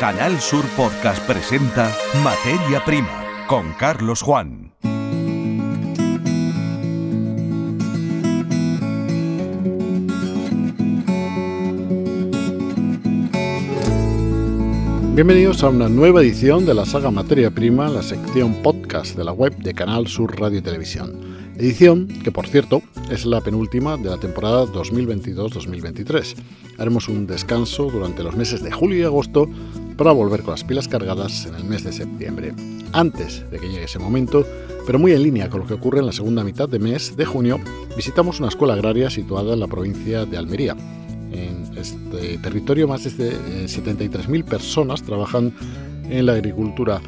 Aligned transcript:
Canal 0.00 0.40
Sur 0.40 0.64
Podcast 0.78 1.22
presenta 1.26 1.94
Materia 2.24 2.82
Prima 2.86 3.22
con 3.46 3.74
Carlos 3.74 4.22
Juan. 4.22 4.72
Bienvenidos 15.14 15.62
a 15.62 15.68
una 15.68 15.90
nueva 15.90 16.22
edición 16.22 16.64
de 16.64 16.72
la 16.72 16.86
saga 16.86 17.10
Materia 17.10 17.50
Prima, 17.50 17.90
la 17.90 18.02
sección 18.02 18.54
podcast 18.62 19.18
de 19.18 19.24
la 19.24 19.32
web 19.32 19.54
de 19.58 19.74
Canal 19.74 20.06
Sur 20.06 20.40
Radio 20.40 20.60
y 20.60 20.62
Televisión. 20.62 21.12
Edición 21.58 22.08
que, 22.08 22.32
por 22.32 22.46
cierto, 22.46 22.80
es 23.10 23.26
la 23.26 23.42
penúltima 23.42 23.98
de 23.98 24.08
la 24.08 24.16
temporada 24.16 24.64
2022-2023. 24.64 26.36
Haremos 26.78 27.06
un 27.08 27.26
descanso 27.26 27.90
durante 27.90 28.22
los 28.22 28.34
meses 28.34 28.62
de 28.62 28.70
julio 28.70 28.98
y 28.98 29.02
agosto 29.02 29.46
para 30.00 30.12
volver 30.12 30.40
con 30.40 30.52
las 30.52 30.64
pilas 30.64 30.88
cargadas 30.88 31.44
en 31.44 31.56
el 31.56 31.64
mes 31.64 31.84
de 31.84 31.92
septiembre. 31.92 32.54
Antes 32.90 33.44
de 33.50 33.58
que 33.58 33.68
llegue 33.68 33.84
ese 33.84 33.98
momento, 33.98 34.46
pero 34.86 34.98
muy 34.98 35.12
en 35.12 35.22
línea 35.22 35.50
con 35.50 35.60
lo 35.60 35.66
que 35.66 35.74
ocurre 35.74 35.98
en 35.98 36.06
la 36.06 36.12
segunda 36.12 36.42
mitad 36.42 36.70
de 36.70 36.78
mes 36.78 37.18
de 37.18 37.26
junio, 37.26 37.60
visitamos 37.98 38.40
una 38.40 38.48
escuela 38.48 38.72
agraria 38.72 39.10
situada 39.10 39.52
en 39.52 39.60
la 39.60 39.66
provincia 39.66 40.24
de 40.24 40.38
Almería. 40.38 40.74
En 41.32 41.70
este 41.76 42.38
territorio 42.38 42.88
más 42.88 43.04
de 43.04 43.30
73.000 43.66 44.42
personas 44.42 45.02
trabajan 45.02 45.52
en 46.08 46.24
la 46.24 46.32
agricultura. 46.32 47.02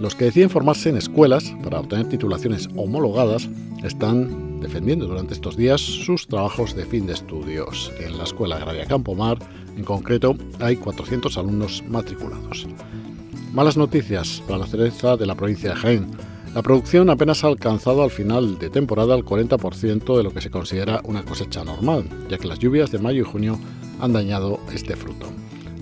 Los 0.00 0.14
que 0.14 0.24
deciden 0.24 0.48
formarse 0.48 0.88
en 0.88 0.96
escuelas 0.96 1.54
para 1.62 1.80
obtener 1.80 2.08
titulaciones 2.08 2.70
homologadas 2.76 3.46
están 3.84 4.47
defendiendo 4.60 5.06
durante 5.06 5.34
estos 5.34 5.56
días 5.56 5.80
sus 5.80 6.26
trabajos 6.26 6.74
de 6.74 6.84
fin 6.84 7.06
de 7.06 7.14
estudios. 7.14 7.92
En 8.00 8.18
la 8.18 8.24
Escuela 8.24 8.56
Agraria 8.56 8.86
Campomar, 8.86 9.38
en 9.76 9.84
concreto, 9.84 10.36
hay 10.60 10.76
400 10.76 11.36
alumnos 11.38 11.84
matriculados. 11.88 12.66
Malas 13.52 13.76
noticias 13.76 14.42
para 14.46 14.58
la 14.58 14.66
cereza 14.66 15.16
de 15.16 15.26
la 15.26 15.34
provincia 15.34 15.70
de 15.70 15.76
Jaén. 15.76 16.10
La 16.54 16.62
producción 16.62 17.10
apenas 17.10 17.44
ha 17.44 17.48
alcanzado 17.48 18.02
al 18.02 18.10
final 18.10 18.58
de 18.58 18.70
temporada 18.70 19.14
el 19.14 19.24
40% 19.24 20.16
de 20.16 20.22
lo 20.22 20.32
que 20.32 20.40
se 20.40 20.50
considera 20.50 21.00
una 21.04 21.24
cosecha 21.24 21.64
normal, 21.64 22.04
ya 22.28 22.38
que 22.38 22.48
las 22.48 22.58
lluvias 22.58 22.90
de 22.90 22.98
mayo 22.98 23.22
y 23.22 23.24
junio 23.24 23.58
han 24.00 24.12
dañado 24.12 24.60
este 24.72 24.96
fruto. 24.96 25.26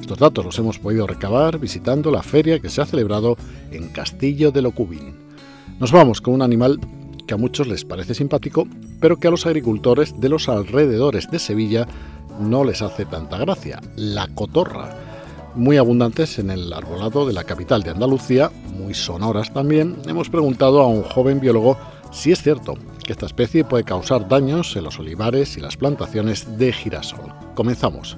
Estos 0.01 0.19
datos 0.19 0.45
los 0.45 0.59
hemos 0.59 0.79
podido 0.79 1.07
recabar 1.07 1.59
visitando 1.59 2.11
la 2.11 2.23
feria 2.23 2.61
que 2.61 2.69
se 2.69 2.81
ha 2.81 2.87
celebrado 2.87 3.37
en 3.71 3.89
Castillo 3.89 4.53
de 4.53 4.63
Locubín. 4.63 5.15
Nos 5.81 5.93
vamos 5.93 6.21
con 6.21 6.35
un 6.35 6.43
animal 6.43 6.79
que 7.27 7.35
a 7.35 7.39
muchos 7.39 7.67
les 7.67 7.85
parece 7.85 8.15
simpático, 8.15 8.67
pero 9.01 9.19
que 9.19 9.29
a 9.29 9.31
los 9.31 9.47
agricultores 9.47 10.19
de 10.21 10.29
los 10.29 10.49
alrededores 10.49 11.31
de 11.31 11.39
Sevilla 11.39 11.87
no 12.41 12.65
les 12.65 12.83
hace 12.83 13.05
tanta 13.05 13.39
gracia, 13.39 13.81
la 13.97 14.29
cotorra. 14.29 14.97
Muy 15.55 15.79
abundantes 15.79 16.39
en 16.39 16.51
el 16.51 16.73
arbolado 16.73 17.27
de 17.27 17.33
la 17.33 17.45
capital 17.45 17.83
de 17.83 17.91
Andalucía, 17.91 18.51
muy 18.79 18.95
sonoras 18.95 19.53
también, 19.53 19.97
hemos 20.07 20.29
preguntado 20.29 20.81
a 20.81 20.87
un 20.87 21.03
joven 21.03 21.41
biólogo 21.41 21.77
si 22.13 22.33
es 22.33 22.43
cierto 22.43 22.75
que 23.05 23.13
esta 23.13 23.27
especie 23.27 23.65
puede 23.65 23.85
causar 23.85 24.29
daños 24.29 24.77
en 24.77 24.85
los 24.85 24.99
olivares 24.99 25.57
y 25.57 25.61
las 25.61 25.77
plantaciones 25.77 26.59
de 26.59 26.73
girasol. 26.73 27.33
Comenzamos. 27.55 28.17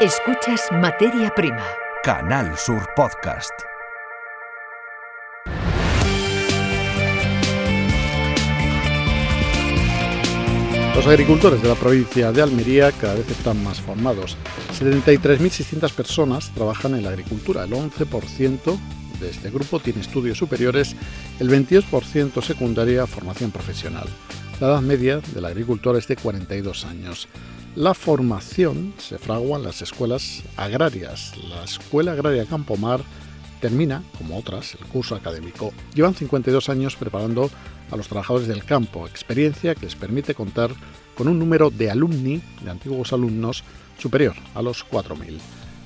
Escuchas 0.00 0.68
Materia 0.72 1.32
Prima. 1.34 1.64
Canal 2.02 2.58
Sur 2.58 2.82
Podcast. 2.96 3.71
Los 10.94 11.06
agricultores 11.06 11.62
de 11.62 11.68
la 11.68 11.74
provincia 11.74 12.32
de 12.32 12.42
Almería 12.42 12.92
cada 12.92 13.14
vez 13.14 13.28
están 13.30 13.62
más 13.64 13.80
formados. 13.80 14.36
73.600 14.78 15.90
personas 15.92 16.52
trabajan 16.54 16.94
en 16.94 17.02
la 17.02 17.08
agricultura, 17.08 17.64
el 17.64 17.72
11% 17.72 18.78
de 19.18 19.30
este 19.30 19.50
grupo 19.50 19.80
tiene 19.80 20.02
estudios 20.02 20.36
superiores, 20.36 20.94
el 21.40 21.48
22% 21.48 22.42
secundaria 22.42 23.06
formación 23.06 23.50
profesional. 23.50 24.06
La 24.60 24.68
edad 24.68 24.80
media 24.82 25.20
del 25.34 25.46
agricultor 25.46 25.96
es 25.96 26.06
de 26.08 26.16
42 26.16 26.84
años. 26.84 27.26
La 27.74 27.94
formación 27.94 28.92
se 28.98 29.18
fragua 29.18 29.58
en 29.58 29.64
las 29.64 29.80
escuelas 29.80 30.42
agrarias. 30.58 31.32
La 31.48 31.64
Escuela 31.64 32.12
Agraria 32.12 32.44
Campomar 32.44 33.00
termina, 33.62 34.02
como 34.18 34.36
otras, 34.36 34.74
el 34.74 34.84
curso 34.86 35.14
académico. 35.14 35.72
Llevan 35.94 36.14
52 36.14 36.68
años 36.68 36.96
preparando 36.96 37.48
a 37.92 37.96
los 37.96 38.08
trabajadores 38.08 38.48
del 38.48 38.64
campo, 38.64 39.06
experiencia 39.06 39.76
que 39.76 39.86
les 39.86 39.94
permite 39.94 40.34
contar 40.34 40.72
con 41.14 41.28
un 41.28 41.38
número 41.38 41.70
de 41.70 41.88
alumni, 41.88 42.42
de 42.60 42.70
antiguos 42.70 43.12
alumnos, 43.12 43.62
superior 43.98 44.34
a 44.56 44.62
los 44.62 44.84
4.000. 44.84 45.38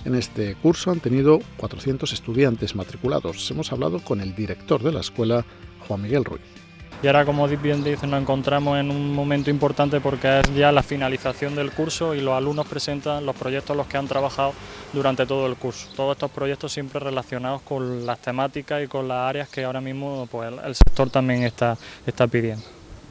En 0.07 0.15
este 0.15 0.55
curso 0.55 0.91
han 0.91 1.01
tenido 1.01 1.41
400 1.59 2.15
estudiantes 2.15 2.75
matriculados. 2.75 3.51
Hemos 3.51 3.71
hablado 3.73 4.01
con 4.01 4.23
el 4.23 4.35
director 4.35 4.83
de 4.83 4.93
la 4.93 5.01
escuela, 5.01 5.45
Juan 5.87 6.01
Miguel 6.01 6.25
Ruiz. 6.25 6.66
Y 7.03 7.07
ahora, 7.07 7.25
como 7.25 7.47
bien 7.47 7.85
dice, 7.85 8.07
nos 8.07 8.23
encontramos 8.23 8.79
en 8.79 8.91
un 8.91 9.13
momento 9.15 9.51
importante 9.51 10.01
porque 10.01 10.41
es 10.41 10.55
ya 10.55 10.73
la 10.73 10.83
finalización 10.83 11.55
del 11.55 11.71
curso 11.71 12.15
y 12.15 12.21
los 12.21 12.35
alumnos 12.35 12.67
presentan 12.67 13.27
los 13.27 13.37
proyectos 13.37 13.77
los 13.77 13.87
que 13.87 13.99
han 13.99 14.09
trabajado 14.09 14.55
durante 14.93 15.27
todo 15.27 15.47
el 15.47 15.57
curso. 15.57 15.89
Todos 15.95 16.17
estos 16.17 16.31
proyectos 16.31 16.73
siempre 16.73 16.99
relacionados 16.99 17.61
con 17.63 18.07
las 18.07 18.19
temáticas 18.19 18.83
y 18.83 18.87
con 18.87 19.09
las 19.09 19.29
áreas 19.29 19.49
que 19.49 19.65
ahora 19.65 19.81
mismo 19.81 20.27
pues, 20.31 20.53
el 20.65 20.75
sector 20.75 21.11
también 21.11 21.43
está, 21.43 21.77
está 22.07 22.27
pidiendo. 22.27 22.65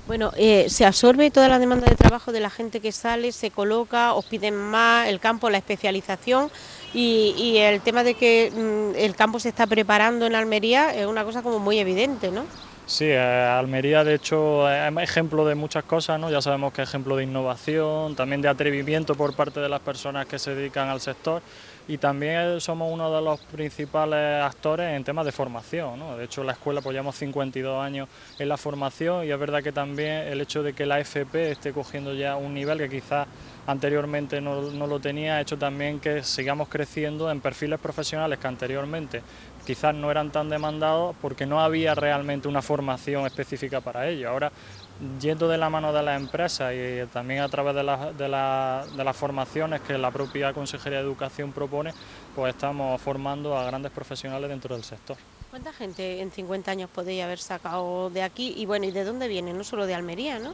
Bueno, 0.08 0.32
eh, 0.38 0.68
se 0.70 0.86
absorbe 0.86 1.32
toda 1.32 1.48
la 1.48 1.58
demanda 1.58 1.88
de 1.88 1.96
trabajo 1.96 2.32
de 2.32 2.40
la 2.40 2.52
gente 2.52 2.80
que 2.80 2.92
sale, 2.92 3.32
se 3.32 3.50
coloca, 3.50 4.14
os 4.14 4.26
piden 4.26 4.56
más, 4.56 5.08
el 5.08 5.20
campo, 5.20 5.50
la 5.50 5.58
especialización 5.58 6.52
y, 6.94 7.58
el 7.58 7.82
tema 7.82 8.04
de 8.04 8.14
que 8.14 8.52
mm, 8.56 8.98
el 8.98 9.16
campo 9.16 9.40
se 9.40 9.50
está 9.50 9.66
preparando 9.66 10.28
en 10.28 10.36
Almería 10.36 10.94
es 10.94 11.08
una 11.08 11.24
cosa 11.24 11.42
como 11.42 11.58
muy 11.58 11.80
evidente, 11.80 12.30
¿no? 12.30 12.46
Sí, 12.88 13.06
eh, 13.06 13.18
Almería 13.20 14.04
de 14.04 14.14
hecho 14.14 14.70
es 14.70 14.96
ejemplo 15.00 15.44
de 15.44 15.56
muchas 15.56 15.84
cosas, 15.86 16.20
¿no? 16.20 16.30
Ya 16.30 16.40
sabemos 16.40 16.72
que 16.72 16.84
es 16.84 16.90
ejemplo 16.90 17.16
de 17.16 17.24
innovación, 17.24 18.16
también 18.16 18.44
de 18.44 18.48
atrevimiento 18.48 19.16
por 19.16 19.36
parte 19.36 19.60
de 19.60 19.68
las 19.68 19.80
personas 19.82 20.28
que 20.28 20.38
se 20.38 20.54
dedican 20.54 20.90
al 20.90 21.02
sector 21.02 21.42
y 21.88 21.98
también 21.98 22.60
somos 22.62 22.92
uno 22.92 23.14
de 23.14 23.22
los 23.24 23.40
principales 23.40 24.44
actores 24.44 24.96
en 24.96 25.04
temas 25.04 25.26
de 25.26 25.32
formación. 25.32 25.98
¿no? 25.98 26.16
De 26.16 26.26
hecho, 26.26 26.44
la 26.44 26.54
escuela 26.54 26.80
apoyamos 26.80 27.16
52 27.16 27.84
años 27.84 28.08
en 28.38 28.50
la 28.50 28.58
formación 28.58 29.26
y 29.26 29.32
es 29.32 29.40
verdad 29.40 29.64
que 29.64 29.72
también 29.72 30.28
el 30.28 30.42
hecho 30.42 30.62
de 30.62 30.74
que 30.74 30.86
la 30.86 31.00
FP 31.00 31.52
esté 31.52 31.74
cogiendo 31.74 32.14
ya 32.14 32.36
un 32.38 32.54
nivel 32.54 32.78
que 32.78 32.90
quizás 32.90 33.28
anteriormente 33.68 34.42
no, 34.42 34.62
no, 34.62 34.86
lo 34.86 35.00
tenía, 35.00 35.38
ha 35.38 35.42
hecho 35.42 35.58
también 35.58 36.00
que 36.00 36.24
sigamos 36.24 36.70
creciendo 36.70 37.32
en 37.32 37.42
perfiles 37.42 37.80
profesionales 37.80 38.38
que 38.38 38.48
anteriormente 38.48 39.22
quizás 39.66 39.94
no 39.96 40.12
eran 40.12 40.32
tan 40.32 40.50
demandados 40.50 41.16
porque 41.22 41.46
no 41.46 41.62
había 41.62 41.96
realmente 41.96 42.48
una 42.48 42.62
formación 42.62 43.26
específica 43.26 43.82
para 43.82 44.08
ello. 44.08 44.30
Ahora 44.30 44.52
yendo 45.20 45.48
de 45.48 45.58
la 45.58 45.70
mano 45.70 45.92
de 45.92 46.02
las 46.04 46.20
empresas 46.20 46.74
y 46.74 47.06
también 47.12 47.42
a 47.42 47.50
través 47.50 47.76
de, 47.76 47.82
de, 47.82 48.30
las 48.30 49.16
formaciones 49.16 49.82
que 49.82 49.98
la 49.98 50.12
propia 50.12 50.54
Consejería 50.54 51.00
de 51.00 51.06
Educación 51.06 51.52
propone, 51.52 51.94
pues 52.34 52.54
estamos 52.56 53.02
formando 53.02 53.58
a 53.58 53.66
grandes 53.66 53.92
profesionales 53.92 54.50
dentro 54.50 54.76
del 54.76 54.84
sector. 54.84 55.18
¿Cuánta 55.50 55.74
gente 55.74 56.22
en 56.22 56.32
50 56.32 56.72
años 56.72 56.90
podría 56.90 57.26
haber 57.26 57.40
sacado 57.40 58.10
de 58.10 58.24
aquí? 58.24 58.54
Y 58.58 58.66
bueno, 58.66 58.86
¿y 58.86 58.92
de 58.92 59.04
dónde 59.04 59.28
viene? 59.28 59.54
No 59.54 59.64
solo 59.64 59.86
de 59.86 59.96
Almería, 59.96 60.40
¿no? 60.40 60.54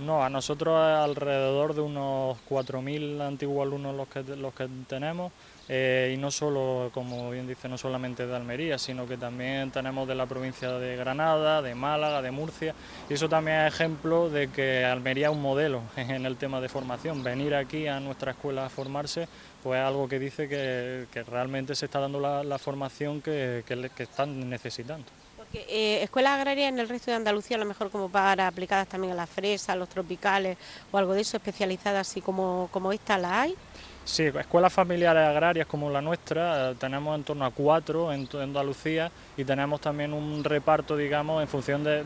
No, 0.00 0.24
a 0.24 0.28
nosotros 0.28 0.76
alrededor 0.76 1.74
de 1.74 1.80
unos 1.80 2.36
4.000 2.48 3.20
antiguos 3.20 3.64
alumnos 3.64 3.94
los 3.94 4.08
que, 4.08 4.22
los 4.36 4.52
que 4.52 4.68
tenemos. 4.88 5.32
Eh, 5.68 6.12
y 6.14 6.18
no 6.18 6.30
solo, 6.30 6.90
como 6.92 7.30
bien 7.30 7.46
dice, 7.46 7.68
no 7.68 7.78
solamente 7.78 8.26
de 8.26 8.36
Almería, 8.36 8.76
sino 8.76 9.06
que 9.06 9.16
también 9.16 9.70
tenemos 9.70 10.06
de 10.06 10.14
la 10.14 10.26
provincia 10.26 10.72
de 10.72 10.96
Granada, 10.96 11.62
de 11.62 11.74
Málaga, 11.74 12.20
de 12.20 12.30
Murcia, 12.30 12.74
y 13.08 13.14
eso 13.14 13.30
también 13.30 13.60
es 13.60 13.74
ejemplo 13.74 14.28
de 14.28 14.48
que 14.48 14.84
Almería 14.84 15.28
es 15.28 15.32
un 15.32 15.40
modelo 15.40 15.80
en 15.96 16.26
el 16.26 16.36
tema 16.36 16.60
de 16.60 16.68
formación. 16.68 17.22
Venir 17.22 17.54
aquí 17.54 17.86
a 17.86 17.98
nuestra 17.98 18.32
escuela 18.32 18.66
a 18.66 18.68
formarse, 18.68 19.26
pues 19.62 19.80
es 19.80 19.86
algo 19.86 20.06
que 20.06 20.18
dice 20.18 20.48
que, 20.48 21.24
realmente 21.24 21.74
se 21.74 21.86
está 21.86 22.00
dando 22.00 22.20
la, 22.20 22.58
formación 22.58 23.22
que, 23.22 23.64
que, 23.66 24.02
están 24.02 24.50
necesitando. 24.50 25.06
Eh, 25.54 26.02
escuelas 26.02 26.32
agrarias 26.32 26.68
en 26.68 26.78
el 26.78 26.88
resto 26.88 27.10
de 27.10 27.16
Andalucía, 27.16 27.56
a 27.56 27.60
lo 27.60 27.66
mejor 27.66 27.90
como 27.90 28.08
para 28.08 28.48
aplicadas 28.48 28.88
también 28.88 29.12
a 29.12 29.16
las 29.16 29.30
fresas, 29.30 29.76
los 29.76 29.88
tropicales 29.88 30.58
o 30.90 30.98
algo 30.98 31.12
de 31.12 31.20
eso, 31.20 31.36
especializadas 31.36 32.08
así 32.08 32.20
como, 32.20 32.68
como 32.72 32.92
esta, 32.92 33.16
¿la 33.18 33.42
hay? 33.42 33.54
Sí, 34.04 34.24
escuelas 34.24 34.70
familiares 34.70 35.26
agrarias 35.26 35.66
como 35.66 35.88
la 35.88 36.02
nuestra, 36.02 36.72
eh, 36.72 36.74
tenemos 36.78 37.16
en 37.16 37.24
torno 37.24 37.46
a 37.46 37.50
cuatro 37.50 38.12
en, 38.12 38.28
Andalucía 38.34 39.10
y 39.34 39.44
tenemos 39.44 39.80
también 39.80 40.12
un 40.12 40.44
reparto, 40.44 40.94
digamos, 40.94 41.40
en 41.40 41.48
función 41.48 41.82
de, 41.82 42.04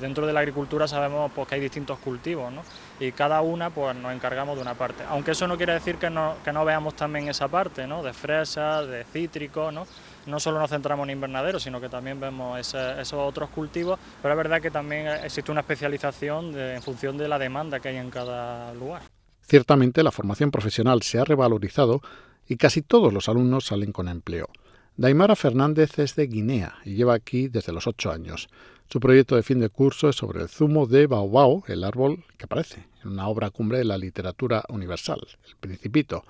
dentro 0.00 0.26
de 0.26 0.32
la 0.32 0.40
agricultura 0.40 0.88
sabemos 0.88 1.30
pues, 1.32 1.46
que 1.46 1.54
hay 1.54 1.60
distintos 1.60 2.00
cultivos, 2.00 2.52
¿no? 2.52 2.62
Y 2.98 3.12
cada 3.12 3.42
una, 3.42 3.70
pues 3.70 3.94
nos 3.94 4.12
encargamos 4.12 4.56
de 4.56 4.62
una 4.62 4.74
parte. 4.74 5.04
Aunque 5.08 5.32
eso 5.32 5.46
no 5.46 5.56
quiere 5.56 5.74
decir 5.74 5.96
que 5.96 6.10
no, 6.10 6.34
que 6.44 6.52
no 6.52 6.64
veamos 6.64 6.94
también 6.96 7.28
esa 7.28 7.46
parte, 7.46 7.86
¿no? 7.86 8.02
De 8.02 8.12
fresas, 8.12 8.88
de 8.88 9.04
cítricos, 9.04 9.72
¿no? 9.72 9.86
No 10.26 10.40
solo 10.40 10.58
nos 10.58 10.70
centramos 10.70 11.04
en 11.04 11.10
invernaderos, 11.10 11.62
sino 11.62 11.80
que 11.80 11.88
también 11.88 12.18
vemos 12.18 12.58
esos 12.58 13.12
otros 13.12 13.50
cultivos, 13.50 13.98
pero 14.22 14.34
es 14.34 14.38
verdad 14.38 14.60
que 14.60 14.70
también 14.70 15.06
existe 15.06 15.50
una 15.50 15.60
especialización 15.60 16.58
en 16.58 16.82
función 16.82 17.18
de 17.18 17.28
la 17.28 17.38
demanda 17.38 17.80
que 17.80 17.88
hay 17.88 17.96
en 17.96 18.10
cada 18.10 18.72
lugar. 18.74 19.02
Ciertamente 19.42 20.02
la 20.02 20.10
formación 20.10 20.50
profesional 20.50 21.02
se 21.02 21.18
ha 21.18 21.24
revalorizado 21.24 22.00
y 22.48 22.56
casi 22.56 22.82
todos 22.82 23.12
los 23.12 23.28
alumnos 23.28 23.66
salen 23.66 23.92
con 23.92 24.08
empleo. 24.08 24.48
Daimara 24.96 25.36
Fernández 25.36 25.98
es 25.98 26.14
de 26.16 26.26
Guinea 26.26 26.76
y 26.84 26.94
lleva 26.94 27.14
aquí 27.14 27.48
desde 27.48 27.72
los 27.72 27.86
ocho 27.86 28.10
años. 28.10 28.48
Su 28.88 29.00
proyecto 29.00 29.34
de 29.34 29.42
fin 29.42 29.60
de 29.60 29.68
curso 29.68 30.08
es 30.08 30.16
sobre 30.16 30.42
el 30.42 30.48
zumo 30.48 30.86
de 30.86 31.06
baobao, 31.06 31.64
el 31.66 31.84
árbol 31.84 32.24
que 32.38 32.44
aparece 32.44 32.86
en 33.02 33.10
una 33.10 33.28
obra 33.28 33.50
cumbre 33.50 33.78
de 33.78 33.84
la 33.84 33.98
literatura 33.98 34.62
universal, 34.68 35.20
El 35.48 35.56
Principito. 35.56 36.24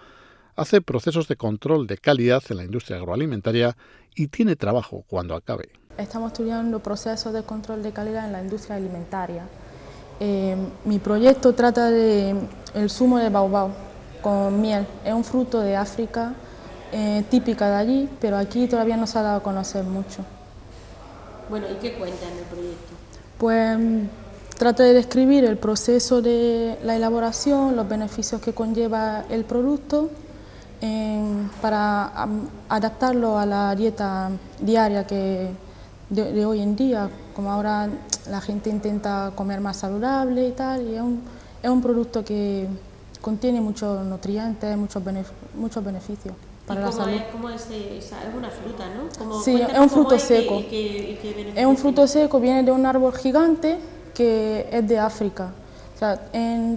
Hace 0.57 0.81
procesos 0.81 1.27
de 1.27 1.35
control 1.35 1.89
de 1.89 1.99
calidad 1.99 2.41
en 2.49 2.59
la 2.59 2.65
industria 2.65 2.99
agroalimentaria 2.99 3.77
y 4.15 4.29
tiene 4.29 4.55
trabajo 4.55 5.05
cuando 5.09 5.35
acabe. 5.35 5.69
Estamos 5.99 6.31
estudiando 6.31 6.79
procesos 6.79 7.33
de 7.33 7.43
control 7.43 7.83
de 7.83 7.91
calidad 7.91 8.27
en 8.27 8.33
la 8.33 8.41
industria 8.41 8.77
alimentaria. 8.77 9.49
Eh, 10.21 10.55
mi 10.85 11.01
proyecto 11.01 11.55
trata 11.55 11.91
de 11.91 12.37
el 12.73 12.89
zumo 12.89 13.19
de 13.19 13.31
baobao 13.31 13.73
con 14.23 14.61
miel. 14.61 14.87
Es 15.05 15.13
un 15.13 15.25
fruto 15.25 15.59
de 15.61 15.75
África 15.75 16.35
eh, 16.93 17.25
típica 17.29 17.69
de 17.71 17.75
allí, 17.75 18.09
pero 18.21 18.37
aquí 18.37 18.69
todavía 18.69 18.97
no 18.97 19.09
se 19.09 19.19
ha 19.19 19.23
dado 19.23 19.39
a 19.39 19.43
conocer 19.43 19.83
mucho. 19.83 20.25
Bueno, 21.51 21.67
¿y 21.69 21.75
qué 21.83 21.95
cuenta 21.95 22.31
en 22.31 22.39
el 22.39 22.45
proyecto? 22.45 22.95
Pues 23.39 23.79
trata 24.57 24.85
de 24.85 24.95
describir 24.95 25.45
el 25.45 25.59
proceso 25.59 26.23
de 26.23 26.79
la 26.85 26.95
elaboración, 26.95 27.75
los 27.75 27.89
beneficios 27.89 28.41
que 28.41 28.53
conlleva 28.53 29.25
el 29.31 29.45
producto, 29.45 30.11
para 31.61 32.13
adaptarlo 32.69 33.39
a 33.39 33.47
la 33.47 33.75
dieta 33.75 34.31
diaria 34.61 35.07
que 35.07 35.51
de, 36.11 36.45
hoy 36.45 36.61
en 36.61 36.77
día, 36.77 37.11
como 37.35 37.51
ahora 37.51 37.89
la 38.29 38.41
gente 38.41 38.71
intenta 38.71 39.33
comer 39.35 39.61
más 39.61 39.79
saludable 39.79 40.49
y 40.49 40.53
tal, 40.53 40.87
y 40.87 40.95
es 40.95 41.01
un, 41.01 41.23
es 41.63 41.71
un 41.71 41.81
producto 41.81 42.25
que 42.25 42.69
contiene 43.21 43.61
muchos 43.61 44.05
nutrientes, 44.05 44.77
muchos, 44.77 45.03
muchos 45.55 45.85
beneficios 45.85 46.35
para 46.67 46.83
la 46.83 46.93
salud. 46.93 47.15
Es, 47.15 47.23
¿Cómo 47.33 47.49
es, 47.51 47.69
es, 47.71 48.13
una 48.37 48.51
fruta, 48.51 48.85
no? 48.95 49.41
sí, 49.41 49.61
es 49.61 49.79
un 49.79 49.91
fruto 49.91 50.19
seco. 50.19 50.63
es 50.71 51.67
un 51.67 51.77
fruto 51.77 52.07
seco, 52.07 52.41
viene 52.41 52.63
de 52.63 52.73
un 52.73 52.85
árbol 52.87 53.15
gigante 53.15 53.79
que 54.15 54.69
es 54.71 54.87
de 54.87 54.99
África. 54.99 55.53
O 55.95 55.99
sea, 55.99 56.19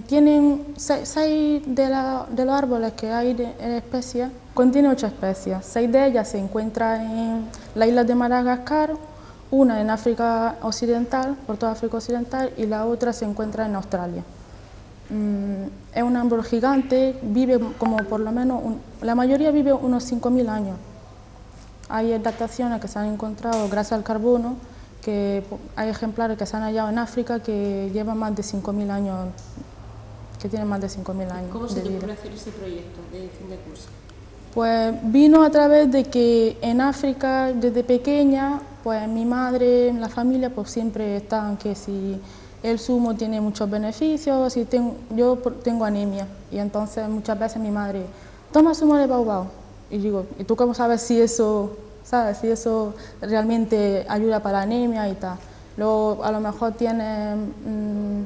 tienen 0.06 0.74
seis, 0.76 1.62
de, 1.66 1.88
la, 1.88 2.26
de, 2.30 2.44
los 2.44 2.54
árboles 2.54 2.92
que 2.92 3.10
hay 3.10 3.34
de, 3.34 3.52
en 3.58 3.72
especies, 3.72 4.30
contiene 4.54 4.88
ocho 4.88 5.06
especies. 5.06 5.58
Seis 5.62 5.90
de 5.90 6.06
ellas 6.06 6.28
se 6.28 6.38
encuentran 6.38 7.00
en 7.00 7.48
la 7.74 7.86
isla 7.86 8.04
de 8.04 8.14
Madagascar, 8.14 8.94
una 9.50 9.80
en 9.80 9.90
África 9.90 10.56
Occidental, 10.62 11.36
por 11.46 11.56
toda 11.56 11.72
África 11.72 11.96
Occidental, 11.96 12.52
y 12.56 12.66
la 12.66 12.86
otra 12.86 13.12
se 13.12 13.24
encuentra 13.24 13.66
en 13.66 13.74
Australia. 13.74 14.22
Mm, 15.10 15.64
es 15.94 16.02
un 16.02 16.16
árbol 16.16 16.44
gigante, 16.44 17.18
vive 17.22 17.58
como 17.78 17.96
por 17.96 18.20
lo 18.20 18.30
menos, 18.30 18.62
la 19.00 19.14
mayoría 19.14 19.50
vive 19.50 19.72
unos 19.72 20.10
5.000 20.10 20.48
años. 20.48 20.76
Hay 21.88 22.12
adaptaciones 22.12 22.80
que 22.80 22.88
se 22.88 22.98
han 22.98 23.06
encontrado 23.06 23.68
gracias 23.68 23.92
al 23.92 24.04
carbono, 24.04 24.56
que 25.02 25.42
hay 25.76 25.88
ejemplares 25.88 26.36
que 26.36 26.46
se 26.46 26.56
han 26.56 26.62
hallado 26.62 26.88
en 26.88 26.98
África 26.98 27.40
que 27.40 27.90
llevan 27.92 28.18
más 28.18 28.34
de 28.34 28.42
5.000 28.42 28.90
años, 28.90 29.28
que 30.40 30.48
tienen 30.48 30.68
más 30.68 30.80
de 30.80 30.88
5.000 30.88 31.30
años. 31.30 31.50
¿Cómo 31.52 31.68
se 31.68 31.80
te 31.80 31.88
ocurrió 31.88 32.14
hacer 32.14 32.32
ese 32.32 32.50
proyecto 32.50 33.00
de 33.12 33.28
fin 33.28 33.50
de 33.50 33.56
curso? 33.56 33.88
Pues 34.54 34.94
vino 35.04 35.42
a 35.42 35.50
través 35.50 35.90
de 35.90 36.04
que 36.04 36.56
en 36.62 36.80
África, 36.80 37.52
desde 37.52 37.84
pequeña, 37.84 38.60
pues 38.82 39.06
mi 39.08 39.24
madre, 39.24 39.92
la 39.92 40.08
familia, 40.08 40.50
pues 40.50 40.70
siempre 40.70 41.16
están 41.16 41.56
que 41.58 41.74
si 41.74 42.20
el 42.62 42.78
zumo 42.78 43.14
tiene 43.14 43.40
muchos 43.40 43.70
beneficios, 43.70 44.56
y 44.56 44.64
tengo, 44.64 44.96
yo 45.14 45.36
tengo 45.62 45.84
anemia 45.84 46.26
y 46.50 46.58
entonces 46.58 47.08
muchas 47.08 47.38
veces 47.38 47.62
mi 47.62 47.70
madre, 47.70 48.04
toma 48.52 48.74
zumo 48.74 48.96
de 48.96 49.06
baobao. 49.06 49.46
Y 49.90 49.98
digo, 49.98 50.26
¿y 50.38 50.44
tú 50.44 50.56
cómo 50.56 50.74
sabes 50.74 51.02
si 51.02 51.20
eso, 51.20 51.76
sabes, 52.08 52.38
si 52.38 52.48
eso 52.48 52.94
realmente 53.20 54.06
ayuda 54.08 54.40
para 54.40 54.58
la 54.58 54.62
anemia 54.64 55.08
y 55.08 55.14
tal? 55.14 55.38
Luego 55.76 56.24
a 56.24 56.32
lo 56.32 56.40
mejor 56.40 56.72
tiene... 56.72 57.34
Mm, 57.34 58.24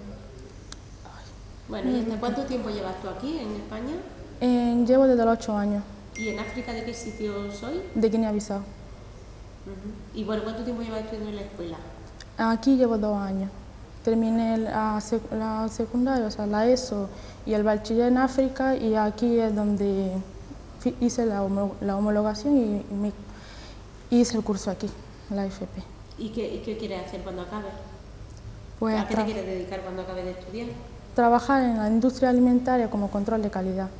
bueno, 1.69 1.91
¿y 1.91 2.01
hasta 2.01 2.21
cuánto 2.21 2.43
tiempo 2.45 2.71
llevas 2.71 3.01
tú 3.01 3.09
aquí 3.09 3.39
en 3.39 3.57
España? 3.57 3.95
llevo 4.87 5.07
desde 5.07 5.25
los 5.25 5.39
ocho 5.39 5.57
años. 5.57 5.83
¿Y 6.17 6.29
en 6.29 6.41
África 6.41 6.73
de 6.73 6.85
qué 6.85 6.93
sitio 6.93 7.51
soy? 7.53 7.81
De 7.95 8.09
Guinea-Bissau. 8.09 8.61
¿Y 10.15 10.25
bueno, 10.25 10.43
cuánto 10.43 10.65
tiempo 10.65 10.83
llevas 10.83 11.01
estudiando 11.01 11.31
en 11.31 11.37
la 11.37 11.43
escuela? 11.43 11.77
Aquí 12.37 12.77
llevo 12.77 12.99
dos 12.99 13.17
años 13.17 13.51
terminé 14.05 14.59
la, 14.59 15.01
secundaria, 15.71 16.27
o 16.27 16.31
sea, 16.31 16.47
la 16.47 16.67
ESO 16.67 17.09
y 17.47 17.55
el 17.55 17.63
bachiller 17.63 18.09
en 18.09 18.19
África 18.19 18.77
y 18.77 18.95
aquí 18.95 19.39
es 19.39 19.55
donde 19.55 20.13
hice 21.01 21.27
la, 21.27 21.43
homologación 21.43 22.57
y, 22.57 23.13
hice 24.21 24.37
el 24.37 24.45
curso 24.45 24.71
aquí, 24.71 24.89
la 25.31 25.47
FP. 25.47 25.83
¿Y 26.19 26.31
qué, 26.31 26.63
qué 26.65 26.77
quieres 26.77 27.07
hacer 27.07 27.21
cuando 27.23 27.43
acabe? 27.43 27.69
Pues 28.79 28.99
¿A 28.99 29.09
qué 29.09 29.17
te 29.17 29.25
quieres 29.25 29.47
dedicar 29.47 29.81
cuando 29.81 30.03
acabe 30.03 30.25
de 30.25 30.31
estudiar? 30.33 30.69
Trabajar 31.15 31.63
en 31.63 31.77
la 31.79 31.89
industria 31.89 32.31
alimentaria 32.31 32.91
como 32.91 33.11
control 33.11 33.43
de 33.43 33.51
calidad. 33.51 33.91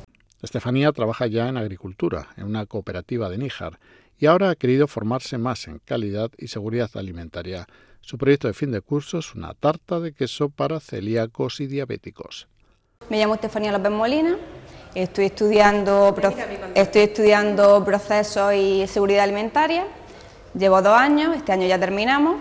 Estefanía 0.41 0.91
trabaja 0.91 1.27
ya 1.27 1.47
en 1.47 1.57
agricultura, 1.57 2.27
en 2.37 2.45
una 2.45 2.65
cooperativa 2.65 3.29
de 3.29 3.37
Níjar, 3.37 3.79
y 4.19 4.25
ahora 4.25 4.49
ha 4.49 4.55
querido 4.55 4.87
formarse 4.87 5.37
más 5.37 5.67
en 5.67 5.79
calidad 5.79 6.31
y 6.37 6.47
seguridad 6.47 6.89
alimentaria 6.95 7.67
su 8.05 8.17
proyecto 8.17 8.49
de 8.49 8.53
fin 8.53 8.69
de 8.69 8.81
curso 8.81 9.19
es 9.19 9.33
una 9.33 9.53
tarta 9.53 10.01
de 10.01 10.11
queso 10.11 10.49
para 10.49 10.81
celíacos 10.81 11.61
y 11.61 11.67
diabéticos. 11.67 12.49
Me 13.09 13.17
llamo 13.17 13.35
Estefanía 13.35 13.71
López 13.71 13.91
Molina, 13.93 14.37
estoy 14.93 15.27
estudiando, 15.27 16.13
estoy 16.75 17.01
estudiando 17.03 17.81
procesos 17.85 18.53
y 18.55 18.85
seguridad 18.87 19.23
alimentaria, 19.23 19.87
llevo 20.55 20.81
dos 20.81 20.97
años, 20.97 21.35
este 21.35 21.51
año 21.51 21.67
ya 21.67 21.79
terminamos, 21.79 22.35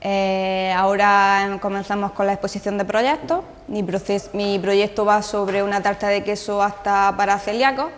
eh, 0.00 0.72
ahora 0.76 1.58
comenzamos 1.60 2.12
con 2.12 2.26
la 2.26 2.32
exposición 2.32 2.78
de 2.78 2.84
proyectos, 2.84 3.40
mi, 3.66 3.84
mi 4.32 4.58
proyecto 4.58 5.04
va 5.04 5.22
sobre 5.22 5.62
una 5.62 5.82
tarta 5.82 6.08
de 6.08 6.22
queso 6.22 6.62
hasta 6.62 7.14
para 7.16 7.38
celíacos, 7.38 7.90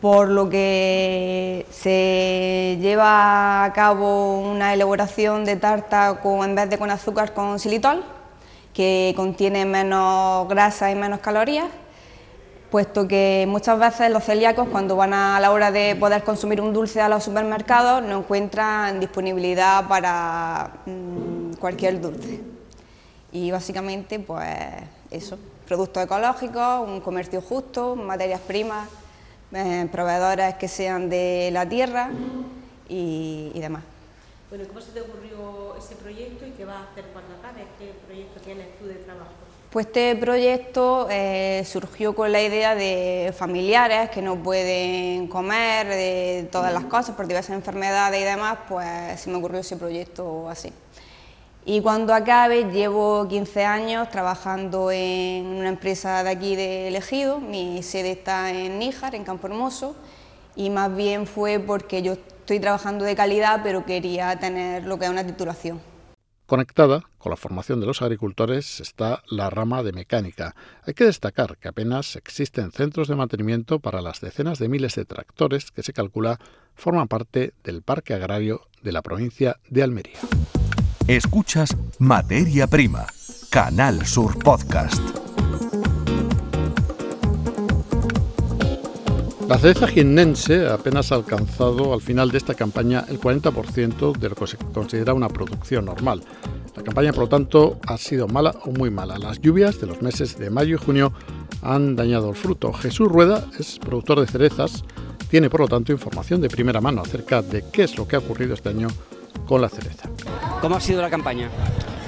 por 0.00 0.28
lo 0.28 0.48
que 0.48 1.66
se 1.70 2.78
lleva 2.80 3.64
a 3.64 3.72
cabo 3.72 4.38
una 4.38 4.74
elaboración 4.74 5.44
de 5.44 5.56
tarta 5.56 6.20
con, 6.22 6.48
en 6.48 6.54
vez 6.54 6.68
de 6.70 6.78
con 6.78 6.90
azúcar 6.90 7.32
con 7.32 7.58
xilitol, 7.58 8.04
que 8.72 9.14
contiene 9.16 9.64
menos 9.64 10.48
grasa 10.48 10.90
y 10.90 10.94
menos 10.94 11.20
calorías, 11.20 11.68
puesto 12.74 13.06
que 13.06 13.46
muchas 13.48 13.78
veces 13.78 14.10
los 14.10 14.24
celíacos 14.24 14.66
cuando 14.66 14.96
van 14.96 15.14
a 15.14 15.38
la 15.38 15.52
hora 15.52 15.70
de 15.70 15.94
poder 15.94 16.24
consumir 16.24 16.60
un 16.60 16.72
dulce 16.72 17.00
a 17.00 17.08
los 17.08 17.22
supermercados 17.22 18.02
no 18.02 18.18
encuentran 18.18 18.98
disponibilidad 18.98 19.86
para 19.86 20.78
mm, 20.84 21.52
cualquier 21.60 22.00
dulce. 22.00 22.40
Y 23.30 23.52
básicamente 23.52 24.18
pues 24.18 24.50
eso, 25.08 25.38
productos 25.68 26.02
ecológicos, 26.02 26.88
un 26.88 27.00
comercio 27.00 27.40
justo, 27.40 27.94
materias 27.94 28.40
primas, 28.40 28.88
eh, 29.52 29.88
proveedores 29.92 30.56
que 30.56 30.66
sean 30.66 31.08
de 31.08 31.50
la 31.52 31.68
tierra 31.68 32.10
y, 32.88 33.52
demás. 33.54 33.84
Bueno, 34.50 34.64
¿cómo 34.66 34.80
se 34.80 34.90
te 34.90 35.00
ocurrió 35.00 35.76
ese 35.78 35.94
proyecto 35.94 36.44
y 36.44 36.50
qué 36.50 36.64
vas 36.64 36.78
a 36.78 36.90
hacer 36.90 37.04
cuando 37.12 37.36
acabes? 37.36 37.66
¿Qué 37.78 37.92
proyecto 38.04 38.40
tienes 38.40 38.76
tú 38.80 38.86
de 38.86 38.94
trabajo? 38.94 39.43
Pues 39.74 39.86
este 39.86 40.14
proyecto 40.14 41.08
eh, 41.10 41.64
surgió 41.66 42.14
con 42.14 42.30
la 42.30 42.40
idea 42.40 42.76
de 42.76 43.34
familiares 43.36 44.08
que 44.08 44.22
no 44.22 44.36
pueden 44.40 45.26
comer, 45.26 45.88
de 45.88 46.48
todas 46.52 46.72
las 46.72 46.84
cosas 46.84 47.16
por 47.16 47.26
diversas 47.26 47.56
enfermedades 47.56 48.20
y 48.20 48.22
demás, 48.22 48.56
pues 48.68 49.20
se 49.20 49.28
me 49.30 49.36
ocurrió 49.36 49.58
ese 49.58 49.76
proyecto 49.76 50.48
así. 50.48 50.72
Y 51.64 51.80
cuando 51.80 52.14
acabe, 52.14 52.70
llevo 52.70 53.26
15 53.26 53.64
años 53.64 54.08
trabajando 54.10 54.92
en 54.92 55.46
una 55.46 55.70
empresa 55.70 56.22
de 56.22 56.30
aquí 56.30 56.54
de 56.54 56.86
Elegido, 56.86 57.40
mi 57.40 57.82
sede 57.82 58.12
está 58.12 58.50
en 58.50 58.78
Níjar, 58.78 59.16
en 59.16 59.24
Campo 59.24 59.48
Hermoso, 59.48 59.96
y 60.54 60.70
más 60.70 60.94
bien 60.94 61.26
fue 61.26 61.58
porque 61.58 62.00
yo 62.00 62.12
estoy 62.12 62.60
trabajando 62.60 63.04
de 63.04 63.16
calidad, 63.16 63.62
pero 63.64 63.84
quería 63.84 64.38
tener 64.38 64.84
lo 64.84 65.00
que 65.00 65.06
es 65.06 65.10
una 65.10 65.26
titulación. 65.26 65.93
Conectada 66.46 67.02
con 67.16 67.30
la 67.30 67.36
formación 67.36 67.80
de 67.80 67.86
los 67.86 68.02
agricultores 68.02 68.80
está 68.80 69.22
la 69.28 69.48
rama 69.48 69.82
de 69.82 69.92
mecánica. 69.92 70.54
Hay 70.86 70.92
que 70.92 71.04
destacar 71.04 71.56
que 71.56 71.68
apenas 71.68 72.16
existen 72.16 72.70
centros 72.70 73.08
de 73.08 73.16
mantenimiento 73.16 73.78
para 73.78 74.02
las 74.02 74.20
decenas 74.20 74.58
de 74.58 74.68
miles 74.68 74.94
de 74.94 75.06
tractores 75.06 75.70
que 75.70 75.82
se 75.82 75.94
calcula 75.94 76.38
forman 76.74 77.08
parte 77.08 77.54
del 77.64 77.82
parque 77.82 78.12
agrario 78.12 78.68
de 78.82 78.92
la 78.92 79.00
provincia 79.00 79.56
de 79.70 79.82
Almería. 79.82 80.18
Escuchas 81.08 81.76
Materia 81.98 82.66
Prima, 82.66 83.06
Canal 83.50 84.04
Sur 84.04 84.38
Podcast. 84.38 85.33
La 89.48 89.58
cereza 89.58 89.86
jiennense 89.86 90.66
apenas 90.66 91.12
ha 91.12 91.16
alcanzado 91.16 91.92
al 91.92 92.00
final 92.00 92.30
de 92.30 92.38
esta 92.38 92.54
campaña 92.54 93.04
el 93.08 93.20
40% 93.20 94.16
de 94.16 94.28
lo 94.30 94.34
que 94.34 94.46
se 94.46 94.56
considera 94.56 95.12
una 95.12 95.28
producción 95.28 95.84
normal. 95.84 96.22
La 96.74 96.82
campaña, 96.82 97.12
por 97.12 97.24
lo 97.24 97.28
tanto, 97.28 97.78
ha 97.86 97.98
sido 97.98 98.26
mala 98.26 98.54
o 98.64 98.70
muy 98.70 98.90
mala. 98.90 99.18
Las 99.18 99.40
lluvias 99.40 99.78
de 99.80 99.86
los 99.86 100.00
meses 100.00 100.38
de 100.38 100.48
mayo 100.48 100.76
y 100.76 100.78
junio 100.78 101.12
han 101.60 101.94
dañado 101.94 102.30
el 102.30 102.36
fruto. 102.36 102.72
Jesús 102.72 103.06
Rueda 103.06 103.46
es 103.58 103.78
productor 103.78 104.20
de 104.20 104.26
cerezas, 104.26 104.82
tiene 105.28 105.50
por 105.50 105.60
lo 105.60 105.68
tanto 105.68 105.92
información 105.92 106.40
de 106.40 106.48
primera 106.48 106.80
mano 106.80 107.02
acerca 107.02 107.42
de 107.42 107.64
qué 107.70 107.82
es 107.82 107.98
lo 107.98 108.08
que 108.08 108.16
ha 108.16 108.20
ocurrido 108.20 108.54
este 108.54 108.70
año 108.70 108.88
con 109.46 109.60
la 109.60 109.68
cereza. 109.68 110.08
¿Cómo 110.62 110.76
ha 110.76 110.80
sido 110.80 111.02
la 111.02 111.10
campaña? 111.10 111.50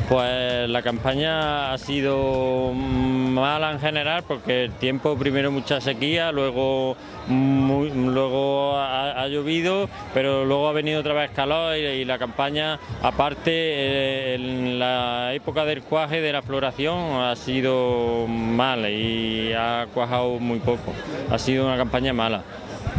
Pues 0.09 0.69
la 0.69 0.83
campaña 0.83 1.73
ha 1.73 1.79
sido 1.79 2.73
mala 2.73 3.73
en 3.73 3.81
general 3.81 4.23
porque 4.27 4.65
el 4.65 4.73
tiempo 4.73 5.17
primero 5.17 5.51
mucha 5.51 5.81
sequía, 5.81 6.31
luego 6.31 6.97
luego 7.29 8.79
ha, 8.79 9.27
llovido, 9.29 9.89
pero 10.15 10.45
luego 10.45 10.69
ha 10.69 10.73
venido 10.73 11.01
otra 11.01 11.13
vez 11.13 11.31
calor 11.33 11.77
y, 11.77 12.05
la 12.05 12.19
campaña, 12.19 12.79
aparte 13.03 13.51
eh, 13.51 14.35
en 14.37 14.79
la 14.79 15.35
época 15.35 15.65
del 15.65 15.83
cuaje 15.83 16.21
de 16.21 16.33
la 16.33 16.43
floración 16.43 16.97
ha 17.21 17.35
sido 17.35 18.27
mala 18.29 18.89
y 18.89 19.53
ha 19.55 19.89
cuajado 19.93 20.39
muy 20.39 20.61
poco. 20.61 20.93
Ha 21.31 21.39
sido 21.39 21.67
una 21.67 21.77
campaña 21.77 22.13
mala. 22.13 22.45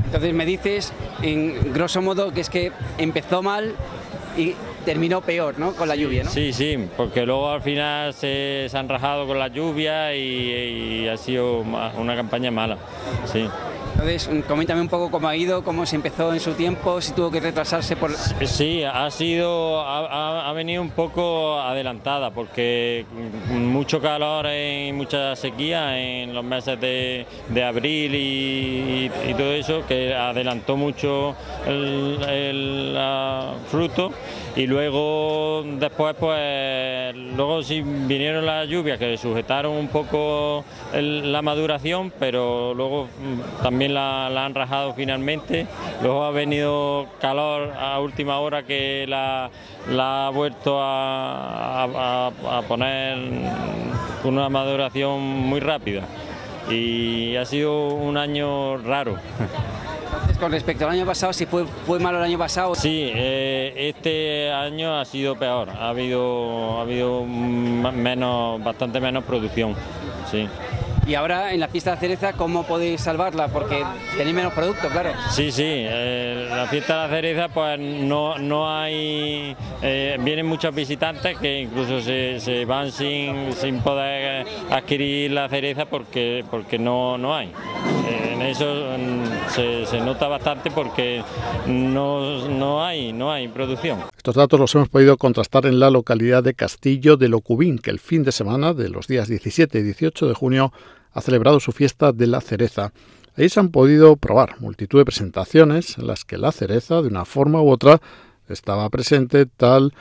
Entonces 0.03 0.33
me 0.33 0.45
dices, 0.45 0.91
en 1.21 1.73
grosso 1.73 2.01
modo, 2.01 2.33
que 2.33 2.41
es 2.41 2.49
que 2.49 2.73
empezó 2.97 3.41
mal 3.41 3.75
y 4.37 4.55
terminó 4.87 5.19
peor, 5.19 5.59
¿no? 5.59 5.73
Con 5.73 5.89
la 5.89 5.97
lluvia, 5.97 6.23
¿no? 6.23 6.29
Sí, 6.31 6.53
sí, 6.53 6.77
porque 6.95 7.25
luego 7.25 7.49
al 7.49 7.61
final 7.61 8.13
se, 8.13 8.69
han 8.73 8.87
rajado 8.87 9.27
con 9.27 9.37
la 9.37 9.49
lluvia 9.49 10.15
y, 10.15 11.01
y 11.01 11.07
ha 11.09 11.17
sido 11.17 11.59
una 11.59 12.15
campaña 12.15 12.51
mala, 12.51 12.77
sí. 13.25 13.49
Entonces, 13.99 14.29
mm, 14.31 14.41
coméntame 14.41 14.79
un 14.79 14.89
poco 14.89 15.09
cómo 15.09 15.27
ha 15.27 15.35
ido, 15.35 15.63
cómo 15.63 15.83
se 15.87 15.95
empezó 15.95 16.31
en 16.31 16.39
su 16.39 16.53
tiempo, 16.53 17.01
si 17.01 17.13
tuvo 17.13 17.31
que 17.31 17.39
retrasarse 17.39 17.95
por... 17.95 18.11
Sí, 18.13 18.83
ha 18.83 19.09
sido, 19.09 19.81
ha, 19.81 20.53
venido 20.53 20.83
un 20.83 20.91
poco 20.91 21.59
adelantada 21.59 22.29
porque 22.29 23.05
mucho 23.49 23.99
calor 23.99 24.45
y 24.53 24.91
mucha 24.93 25.35
sequía 25.35 25.99
en 25.99 26.31
los 26.31 26.43
meses 26.43 26.79
de, 26.79 27.25
abril 27.63 28.13
y, 28.13 29.09
todo 29.35 29.51
eso, 29.53 29.83
que 29.87 30.13
adelantó 30.13 30.77
mucho 30.77 31.35
el, 31.65 32.95
fruto 33.71 34.11
y 34.57 34.65
luego 34.65 35.63
después 35.63 36.15
pues 36.19 37.15
luego 37.15 37.61
sí 37.61 37.81
vinieron 37.81 38.45
las 38.45 38.67
lluvias 38.67 38.97
que 38.97 39.15
sujetaron 39.15 39.73
un 39.73 39.87
poco 39.87 40.65
la 40.93 41.41
maduración 41.43 42.11
pero 42.19 42.73
luego 42.73 43.05
mm, 43.05 43.63
también 43.63 43.93
la, 43.93 44.45
han 44.45 44.55
rajado 44.55 44.93
finalmente. 44.93 45.67
Luego 46.01 46.23
ha 46.23 46.31
venido 46.31 47.07
calor 47.19 47.71
a 47.79 47.99
última 47.99 48.39
hora 48.39 48.63
que 48.63 49.05
la, 49.07 49.49
ha 49.99 50.29
vuelto 50.31 50.77
a, 50.79 52.31
poner 52.67 53.17
una 54.23 54.49
maduración 54.49 55.21
muy 55.21 55.59
rápida. 55.59 56.03
Y 56.69 57.35
ha 57.35 57.45
sido 57.45 57.87
un 57.87 58.17
año 58.17 58.77
raro. 58.77 59.17
Con 60.39 60.51
respecto 60.51 60.85
al 60.85 60.91
año 60.91 61.05
pasado, 61.05 61.33
si 61.33 61.45
fue, 61.45 61.65
fue 61.85 61.99
malo 61.99 62.17
el 62.19 62.23
año 62.23 62.37
pasado. 62.37 62.75
Sí, 62.75 63.11
eh, 63.13 63.73
este 63.75 64.51
año 64.51 64.99
ha 64.99 65.05
sido 65.05 65.35
peor, 65.35 65.69
ha 65.69 65.89
habido, 65.89 66.79
ha 66.79 66.81
habido 66.81 67.23
menos, 67.25 68.63
bastante 68.63 68.99
menos 68.99 69.23
producción. 69.23 69.75
Sí. 70.31 70.47
Y 71.07 71.15
ahora 71.15 71.53
en 71.53 71.61
la 71.61 71.69
fiesta 71.69 71.91
de 71.91 71.97
cereza, 71.97 72.33
¿cómo 72.33 72.63
podéis 72.63 72.99
salvarla? 72.99 73.47
Porque 73.47 73.81
tenéis 74.17 74.35
menos 74.35 74.51
producto, 74.51 74.89
claro. 74.89 75.11
Sí, 75.29 75.53
sí, 75.53 75.63
eh, 75.65 76.47
la 76.49 76.65
fiesta 76.65 76.95
de 76.95 77.07
la 77.07 77.15
cereza 77.15 77.47
pues 77.47 77.79
no, 77.79 78.37
no 78.37 78.69
hay, 78.69 79.55
eh, 79.81 80.17
vienen 80.19 80.45
muchos 80.45 80.75
visitantes 80.75 81.37
que 81.37 81.61
incluso 81.61 82.01
se, 82.01 82.65
van 82.65 82.91
sin, 82.91 83.53
sin, 83.53 83.79
poder 83.79 84.45
adquirir 84.69 85.31
la 85.31 85.47
cereza 85.47 85.85
porque, 85.85 86.43
porque 86.51 86.77
no, 86.77 87.17
no 87.17 87.33
hay. 87.33 87.53
Eh, 88.09 88.26
eso 88.41 88.65
se, 89.49 90.01
nota 90.01 90.27
bastante 90.27 90.71
porque 90.71 91.23
no, 91.67 92.47
no, 92.47 92.83
hay, 92.83 93.13
no 93.13 93.31
hay 93.31 93.47
producción. 93.47 93.99
Estos 94.15 94.35
datos 94.35 94.59
los 94.59 94.75
hemos 94.75 94.89
podido 94.89 95.17
contrastar 95.17 95.65
en 95.65 95.79
la 95.79 95.89
localidad 95.89 96.43
de 96.43 96.53
Castillo 96.53 97.17
de 97.17 97.29
Locubín, 97.29 97.79
que 97.79 97.89
el 97.89 97.99
fin 97.99 98.23
de 98.23 98.31
semana 98.31 98.73
de 98.73 98.89
los 98.89 99.07
días 99.07 99.27
17 99.27 99.79
y 99.79 99.83
18 99.83 100.27
de 100.27 100.33
junio 100.33 100.73
ha 101.13 101.21
celebrado 101.21 101.59
su 101.59 101.71
fiesta 101.71 102.11
de 102.11 102.27
la 102.27 102.41
cereza. 102.41 102.91
Ahí 103.35 103.49
se 103.49 103.59
han 103.59 103.69
podido 103.69 104.15
probar 104.15 104.59
multitud 104.59 104.99
de 104.99 105.05
presentaciones 105.05 105.97
en 105.97 106.07
las 106.07 106.25
que 106.25 106.37
la 106.37 106.51
cereza, 106.51 107.01
de 107.01 107.07
una 107.07 107.25
forma 107.25 107.61
u 107.61 107.69
otra, 107.69 108.01
estaba 108.49 108.89
presente 108.89 109.45
tal 109.45 109.93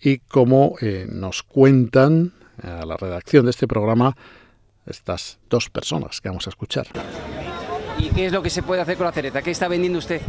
y 0.00 0.18
como 0.18 0.74
eh, 0.80 1.06
nos 1.08 1.42
cuentan 1.42 2.32
a 2.62 2.84
la 2.84 2.96
redacción 2.96 3.44
de 3.44 3.50
este 3.50 3.66
programa 3.66 4.16
estas 4.86 5.38
dos 5.48 5.70
personas 5.70 6.20
que 6.20 6.28
vamos 6.28 6.46
a 6.46 6.50
escuchar. 6.50 6.86
¿Y 7.98 8.08
qué 8.10 8.26
es 8.26 8.32
lo 8.32 8.42
que 8.42 8.50
se 8.50 8.62
puede 8.62 8.80
hacer 8.80 8.96
con 8.96 9.06
la 9.06 9.12
cereza? 9.12 9.42
¿Qué 9.42 9.50
está 9.50 9.68
vendiendo 9.68 9.98
usted? 9.98 10.20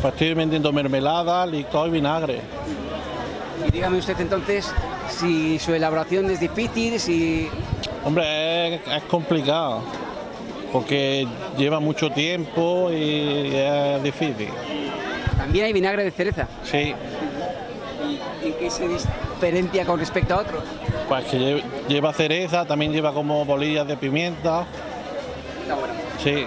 Pues 0.00 0.14
estoy 0.14 0.34
vendiendo 0.34 0.72
mermelada, 0.72 1.46
licor 1.46 1.88
y 1.88 1.92
vinagre. 1.92 2.40
Y 3.66 3.70
dígame 3.70 3.98
usted 3.98 4.18
entonces 4.20 4.72
si 5.08 5.58
su 5.58 5.72
elaboración 5.72 6.30
es 6.30 6.40
difícil, 6.40 6.98
si 6.98 7.48
Hombre, 8.04 8.74
es, 8.74 9.02
complicado, 9.08 9.82
porque 10.70 11.26
lleva 11.56 11.80
mucho 11.80 12.10
tiempo 12.10 12.90
y 12.92 13.50
es 13.54 14.02
difícil. 14.02 14.48
También 15.38 15.64
hay 15.64 15.72
vinagre 15.72 16.04
de 16.04 16.10
cereza. 16.10 16.46
Sí. 16.64 16.94
¿Y 18.44 18.52
qué 18.52 18.70
se 18.70 18.86
diferencia 18.86 19.86
con 19.86 19.98
respecto 19.98 20.34
a 20.34 20.40
otros? 20.40 20.62
Pues 21.08 21.24
que 21.24 21.62
lleva 21.88 22.12
cereza, 22.12 22.66
también 22.66 22.92
lleva 22.92 23.14
como 23.14 23.42
bolillas 23.46 23.86
de 23.86 23.96
pimienta. 23.96 24.66
Está 25.62 25.74
bueno. 25.74 25.94
Sí. 26.22 26.44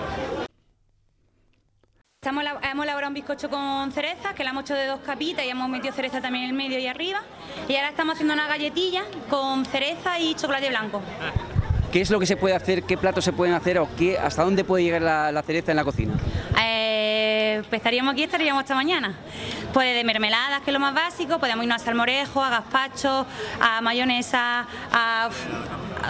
Estamos, 2.28 2.44
hemos 2.70 2.84
elaborado 2.84 3.08
un 3.08 3.14
bizcocho 3.14 3.50
con 3.50 3.90
cereza, 3.94 4.34
que 4.36 4.44
la 4.44 4.50
hemos 4.50 4.64
hecho 4.64 4.74
de 4.74 4.86
dos 4.86 5.00
capitas 5.00 5.46
y 5.46 5.50
hemos 5.50 5.70
metido 5.70 5.94
cereza 5.94 6.20
también 6.20 6.44
en 6.44 6.50
el 6.50 6.56
medio 6.58 6.78
y 6.78 6.86
arriba. 6.86 7.22
Y 7.70 7.76
ahora 7.76 7.88
estamos 7.88 8.16
haciendo 8.16 8.34
una 8.34 8.50
galletilla 8.50 9.04
con 9.30 9.66
cereza 9.66 10.20
y 10.20 10.36
chocolate 10.36 10.68
blanco. 10.68 11.02
¿Qué 11.90 12.02
es 12.02 12.10
lo 12.10 12.20
que 12.20 12.26
se 12.26 12.36
puede 12.36 12.54
hacer? 12.54 12.84
¿Qué 12.84 12.98
platos 12.98 13.24
se 13.24 13.32
pueden 13.32 13.56
hacer? 13.56 13.80
¿O 13.80 13.88
qué, 13.98 14.20
hasta 14.20 14.44
dónde 14.44 14.66
puede 14.66 14.84
llegar 14.84 15.04
la, 15.04 15.42
cereza 15.42 15.72
en 15.72 15.78
la 15.78 15.86
cocina? 15.86 16.16
Eh, 16.62 17.62
pues 17.70 17.80
estaríamos 17.80 18.12
aquí, 18.12 18.24
estaríamos 18.24 18.60
hasta 18.62 18.76
mañana. 18.76 19.14
Puede 19.72 19.94
de 19.94 20.04
mermeladas, 20.04 20.64
que 20.64 20.72
es 20.72 20.74
lo 20.74 20.82
más 20.82 20.94
básico, 20.94 21.40
podemos 21.40 21.64
irnos 21.64 21.82
a 21.82 21.86
salmorejo, 21.86 22.44
a 22.44 22.50
gazpacho, 22.50 23.26
a 23.62 23.80
mayonesa, 23.80 24.68
a 24.92 25.30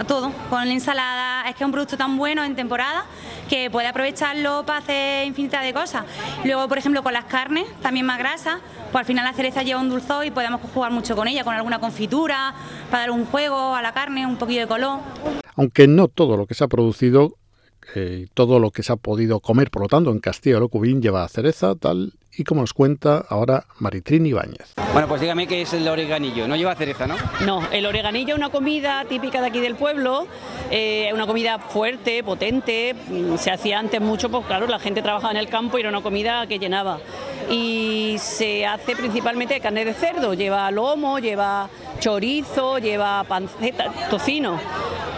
todo, 0.04 0.32
con 0.50 0.66
la 0.66 0.72
ensalada. 0.72 1.48
Es 1.48 1.54
que 1.54 1.64
es 1.64 1.66
un 1.66 1.72
producto 1.72 1.96
tan 1.96 2.16
bueno 2.16 2.44
en 2.44 2.54
temporada 2.54 3.06
que 3.48 3.70
puede 3.70 3.88
aprovecharlo 3.88 4.64
para 4.66 4.78
hacer 4.80 5.26
infinidad 5.26 5.62
de 5.62 5.72
cosas. 5.72 6.04
Luego, 6.44 6.68
por 6.68 6.78
ejemplo, 6.78 7.02
con 7.02 7.12
las 7.12 7.24
carnes, 7.24 7.66
también 7.82 8.06
más 8.06 8.18
grasas, 8.18 8.58
pues 8.92 9.00
al 9.00 9.06
final 9.06 9.24
la 9.24 9.32
cereza 9.32 9.62
lleva 9.62 9.80
un 9.80 9.88
dulzor 9.88 10.24
y 10.26 10.30
podemos 10.30 10.60
jugar 10.74 10.92
mucho 10.92 11.16
con 11.16 11.28
ella, 11.28 11.44
con 11.44 11.54
alguna 11.54 11.78
confitura, 11.78 12.54
para 12.90 13.02
dar 13.02 13.10
un 13.10 13.24
juego 13.26 13.74
a 13.74 13.82
la 13.82 13.92
carne, 13.92 14.26
un 14.26 14.36
poquito 14.36 14.60
de 14.60 14.66
color. 14.66 15.00
Aunque 15.56 15.86
no 15.86 16.08
todo 16.08 16.36
lo 16.36 16.46
que 16.46 16.54
se 16.54 16.64
ha 16.64 16.68
producido 16.68 17.34
eh, 17.94 18.26
todo 18.34 18.58
lo 18.58 18.70
que 18.70 18.82
se 18.82 18.92
ha 18.92 18.96
podido 18.96 19.40
comer, 19.40 19.70
por 19.70 19.82
lo 19.82 19.88
tanto, 19.88 20.10
en 20.10 20.18
Castillo 20.18 20.60
Locubín 20.60 21.00
lleva 21.00 21.26
cereza, 21.28 21.74
tal 21.74 22.12
y 22.38 22.44
como 22.44 22.60
nos 22.60 22.72
cuenta 22.72 23.24
ahora 23.28 23.64
Maritrín 23.80 24.24
Ibáñez. 24.24 24.74
Bueno, 24.92 25.08
pues 25.08 25.20
dígame 25.20 25.48
qué 25.48 25.62
es 25.62 25.72
el 25.72 25.86
oreganillo, 25.88 26.46
no 26.46 26.54
lleva 26.54 26.76
cereza, 26.76 27.08
¿no? 27.08 27.16
No, 27.44 27.66
el 27.72 27.84
oreganillo 27.84 28.34
es 28.34 28.38
una 28.38 28.50
comida 28.50 29.04
típica 29.08 29.40
de 29.40 29.48
aquí 29.48 29.58
del 29.58 29.74
pueblo, 29.74 30.28
eh, 30.70 31.10
una 31.12 31.26
comida 31.26 31.58
fuerte, 31.58 32.22
potente, 32.22 32.94
mm, 32.94 33.36
se 33.36 33.50
hacía 33.50 33.80
antes 33.80 34.00
mucho, 34.00 34.30
pues 34.30 34.46
claro, 34.46 34.68
la 34.68 34.78
gente 34.78 35.02
trabajaba 35.02 35.32
en 35.32 35.38
el 35.38 35.48
campo 35.48 35.78
y 35.78 35.80
era 35.80 35.90
una 35.90 36.00
comida 36.00 36.46
que 36.46 36.60
llenaba. 36.60 37.00
Y 37.50 38.16
se 38.18 38.64
hace 38.66 38.94
principalmente 38.94 39.54
de 39.54 39.60
carne 39.60 39.84
de 39.84 39.94
cerdo, 39.94 40.34
lleva 40.34 40.70
lomo, 40.70 41.18
lleva 41.18 41.68
chorizo, 41.98 42.78
lleva 42.78 43.24
panceta, 43.24 43.90
tocino 44.10 44.60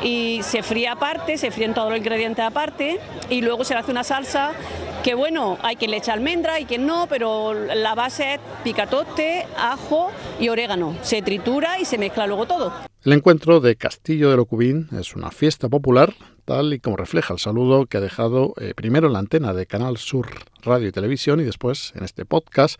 y 0.02 0.40
se 0.42 0.62
fría 0.62 0.92
aparte, 0.92 1.36
se 1.36 1.50
fríen 1.50 1.74
todos 1.74 1.90
los 1.90 1.98
ingredientes 1.98 2.44
aparte 2.44 2.98
y 3.28 3.42
luego 3.42 3.64
se 3.64 3.74
le 3.74 3.80
hace 3.80 3.90
una 3.90 4.04
salsa 4.04 4.52
que 5.02 5.14
bueno, 5.14 5.58
hay 5.62 5.76
quien 5.76 5.90
le 5.90 5.96
echa 5.96 6.12
almendra, 6.12 6.54
hay 6.54 6.66
quien 6.66 6.86
no, 6.86 7.06
pero 7.08 7.54
la 7.54 7.94
base 7.94 8.34
es 8.34 8.40
picatoste, 8.62 9.46
ajo 9.56 10.10
y 10.38 10.48
orégano. 10.48 10.96
Se 11.02 11.22
tritura 11.22 11.78
y 11.80 11.84
se 11.84 11.98
mezcla 11.98 12.26
luego 12.26 12.46
todo. 12.46 12.72
El 13.04 13.12
encuentro 13.14 13.60
de 13.60 13.76
Castillo 13.76 14.30
de 14.30 14.36
Locubín 14.36 14.88
es 14.98 15.14
una 15.14 15.30
fiesta 15.30 15.68
popular, 15.68 16.12
tal 16.44 16.74
y 16.74 16.80
como 16.80 16.96
refleja 16.96 17.32
el 17.32 17.40
saludo 17.40 17.86
que 17.86 17.96
ha 17.96 18.00
dejado 18.00 18.54
eh, 18.60 18.74
primero 18.74 19.06
en 19.06 19.14
la 19.14 19.20
antena 19.20 19.54
de 19.54 19.66
Canal 19.66 19.96
Sur 19.96 20.28
Radio 20.62 20.88
y 20.88 20.92
Televisión 20.92 21.40
y 21.40 21.44
después 21.44 21.92
en 21.96 22.04
este 22.04 22.26
podcast 22.26 22.78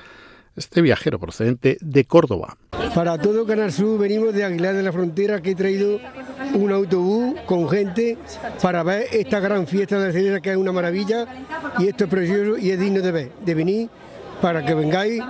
este 0.61 0.83
viajero 0.83 1.19
procedente 1.19 1.79
de 1.81 2.05
Córdoba. 2.05 2.57
Para 2.95 3.19
todo 3.19 3.47
Canal 3.47 3.73
Sur 3.73 3.99
venimos 3.99 4.35
de 4.35 4.45
Aguilar 4.45 4.75
de 4.75 4.83
la 4.83 4.93
Frontera 4.93 5.40
que 5.40 5.52
he 5.52 5.55
traído 5.55 5.99
un 6.55 6.71
autobús 6.71 7.35
con 7.47 7.69
gente 7.69 8.19
para 8.62 8.83
ver 8.83 9.07
esta 9.12 9.40
gran 9.40 9.67
fiesta 9.67 9.99
de 9.99 10.31
la 10.31 10.40
que 10.40 10.50
es 10.50 10.57
una 10.57 10.73
maravilla 10.73 11.26
y 11.79 11.88
esto 11.88 12.05
es 12.05 12.11
precioso 12.11 12.59
y 12.59 12.71
es 12.71 12.79
digno 12.79 13.00
de 13.00 13.11
ver, 13.11 13.33
de 13.45 13.55
venir 13.55 13.88
para 14.41 14.65
que 14.65 14.75
vengáis 14.75 15.23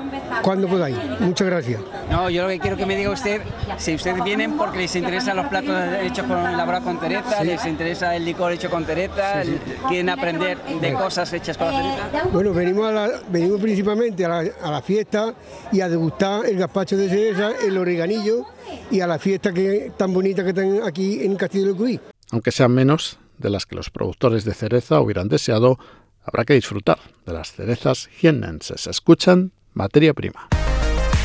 cuando 0.42 0.68
podáis. 0.68 0.96
Muchas 1.20 1.46
gracias. 1.46 1.80
No, 2.10 2.30
yo 2.30 2.42
lo 2.42 2.48
que 2.48 2.58
quiero 2.58 2.76
que 2.76 2.86
me 2.86 2.96
diga 2.96 3.10
usted, 3.10 3.42
si 3.78 3.94
ustedes 3.94 4.22
vienen 4.24 4.56
porque 4.56 4.78
les 4.78 4.94
interesan 4.96 5.36
los 5.36 5.46
platos 5.46 5.76
hechos 6.02 6.26
con 6.26 6.38
elaborados 6.38 6.84
con 6.84 6.98
tereta, 6.98 7.42
les 7.44 7.64
interesa 7.66 8.14
el 8.16 8.24
licor 8.24 8.52
hecho 8.52 8.70
con 8.70 8.84
tereta, 8.84 9.42
quieren 9.88 10.08
aprender 10.08 10.58
de 10.80 10.92
cosas 10.94 11.32
hechas 11.32 11.56
con 11.56 11.68
la 11.68 11.80
tereta. 11.80 12.28
Bueno, 12.32 12.52
venimos, 12.52 12.88
a 12.88 12.92
la, 12.92 13.10
venimos 13.28 13.60
principalmente 13.60 14.24
a 14.24 14.28
la, 14.28 14.44
a 14.62 14.70
la, 14.70 14.82
fiesta 14.82 15.34
y 15.72 15.80
a 15.80 15.88
degustar 15.88 16.46
el 16.46 16.56
gazpacho 16.56 16.96
de 16.96 17.08
cereza, 17.08 17.52
el 17.64 17.76
oreganillo 17.76 18.46
y 18.90 19.00
a 19.00 19.06
la 19.06 19.18
fiesta 19.18 19.52
que 19.52 19.92
tan 19.96 20.12
bonita 20.12 20.42
que 20.42 20.50
están 20.50 20.80
aquí 20.84 21.22
en 21.24 21.36
Castillo 21.36 21.66
del 21.66 21.76
Cuí. 21.76 22.00
Aunque 22.30 22.52
sean 22.52 22.72
menos 22.72 23.18
de 23.40 23.50
las 23.50 23.66
que 23.66 23.74
los 23.74 23.90
productores 23.90 24.44
de 24.44 24.54
cereza 24.54 25.00
hubieran 25.00 25.28
deseado, 25.28 25.78
habrá 26.22 26.44
que 26.44 26.54
disfrutar 26.54 26.98
de 27.26 27.32
las 27.32 27.52
cerezas 27.52 28.08
jiennenses. 28.08 28.86
Escuchan 28.86 29.52
Materia 29.74 30.14
Prima. 30.14 30.48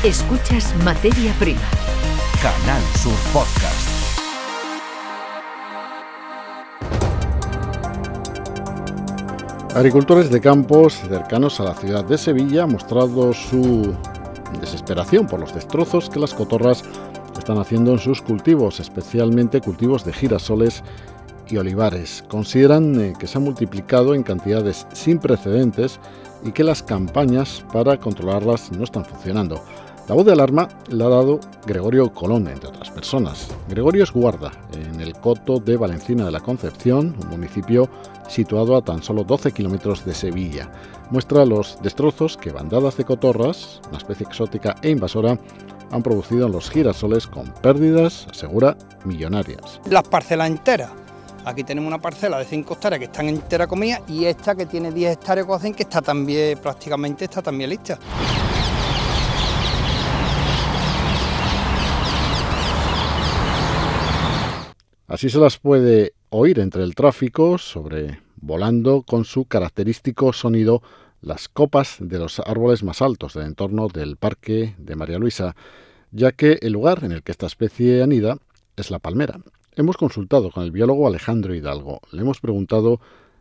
Escuchas 0.02 0.74
Materia 0.84 1.32
Prima. 1.38 1.60
Canal 2.42 2.82
Sur 3.02 3.16
Podcast. 3.32 3.96
Agricultores 9.74 10.30
de 10.30 10.40
campos 10.40 10.94
cercanos 10.94 11.60
a 11.60 11.64
la 11.64 11.74
ciudad 11.74 12.04
de 12.04 12.16
Sevilla 12.16 12.62
han 12.62 12.72
mostrado 12.72 13.34
su 13.34 13.94
desesperación 14.58 15.26
por 15.26 15.40
los 15.40 15.54
destrozos 15.54 16.08
que 16.08 16.18
las 16.18 16.32
cotorras 16.32 16.82
están 17.36 17.58
haciendo 17.58 17.92
en 17.92 17.98
sus 17.98 18.22
cultivos, 18.22 18.80
especialmente 18.80 19.60
cultivos 19.60 20.04
de 20.04 20.12
girasoles 20.12 20.82
y 21.48 21.56
olivares. 21.56 22.24
Consideran 22.28 23.00
eh, 23.00 23.14
que 23.18 23.26
se 23.26 23.38
ha 23.38 23.40
multiplicado 23.40 24.14
en 24.14 24.22
cantidades 24.22 24.86
sin 24.92 25.18
precedentes 25.18 26.00
y 26.44 26.52
que 26.52 26.64
las 26.64 26.82
campañas 26.82 27.64
para 27.72 27.98
controlarlas 27.98 28.72
no 28.72 28.84
están 28.84 29.04
funcionando. 29.04 29.60
La 30.08 30.14
voz 30.14 30.24
de 30.24 30.32
alarma 30.32 30.68
la 30.88 31.06
ha 31.06 31.08
dado 31.08 31.40
Gregorio 31.66 32.12
Colón, 32.12 32.46
entre 32.46 32.68
otras 32.68 32.90
personas. 32.90 33.48
Gregorio 33.68 34.04
es 34.04 34.12
guarda 34.12 34.52
en 34.72 35.00
el 35.00 35.14
coto 35.14 35.58
de 35.58 35.76
Valencina 35.76 36.24
de 36.24 36.30
la 36.30 36.38
Concepción, 36.38 37.16
un 37.20 37.30
municipio 37.30 37.88
situado 38.28 38.76
a 38.76 38.82
tan 38.82 39.02
solo 39.02 39.24
12 39.24 39.50
kilómetros 39.50 40.04
de 40.04 40.14
Sevilla. 40.14 40.70
Muestra 41.10 41.44
los 41.44 41.82
destrozos 41.82 42.36
que 42.36 42.52
bandadas 42.52 42.96
de 42.96 43.04
cotorras, 43.04 43.80
una 43.88 43.98
especie 43.98 44.26
exótica 44.26 44.76
e 44.80 44.90
invasora, 44.90 45.38
han 45.90 46.02
producido 46.04 46.46
en 46.46 46.52
los 46.52 46.70
girasoles 46.70 47.26
con 47.26 47.52
pérdidas, 47.60 48.28
asegura, 48.30 48.76
millonarias. 49.04 49.80
Las 49.90 50.06
parcelas 50.06 50.50
enteras 50.50 50.90
Aquí 51.46 51.62
tenemos 51.62 51.86
una 51.86 52.00
parcela 52.00 52.40
de 52.40 52.44
5 52.44 52.74
hectáreas 52.74 52.98
que 52.98 53.04
están 53.04 53.28
entera 53.28 53.68
comida 53.68 54.02
y 54.08 54.24
esta 54.24 54.56
que 54.56 54.66
tiene 54.66 54.90
10 54.90 55.12
hectáreas 55.12 55.46
que 55.76 55.84
está 55.84 56.02
también 56.02 56.58
prácticamente 56.58 57.26
está 57.26 57.40
también 57.40 57.70
lista. 57.70 58.00
Así 65.06 65.30
se 65.30 65.38
las 65.38 65.56
puede 65.58 66.14
oír 66.30 66.58
entre 66.58 66.82
el 66.82 66.96
tráfico 66.96 67.58
sobre 67.58 68.22
volando 68.34 69.02
con 69.02 69.24
su 69.24 69.44
característico 69.44 70.32
sonido 70.32 70.82
las 71.20 71.48
copas 71.48 71.98
de 72.00 72.18
los 72.18 72.40
árboles 72.40 72.82
más 72.82 73.00
altos 73.00 73.34
del 73.34 73.46
entorno 73.46 73.86
del 73.86 74.16
Parque 74.16 74.74
de 74.78 74.96
María 74.96 75.20
Luisa, 75.20 75.54
ya 76.10 76.32
que 76.32 76.58
el 76.60 76.72
lugar 76.72 77.04
en 77.04 77.12
el 77.12 77.22
que 77.22 77.30
esta 77.30 77.46
especie 77.46 78.02
anida 78.02 78.36
es 78.74 78.90
la 78.90 78.98
palmera. 78.98 79.38
Hemos 79.78 79.98
consultado 79.98 80.50
con 80.50 80.64
el 80.64 80.70
biólogo 80.70 81.06
Alejandro 81.06 81.54
Hidalgo. 81.54 82.00
Le 82.10 82.22
hemos 82.22 82.40
preguntado 82.40 82.98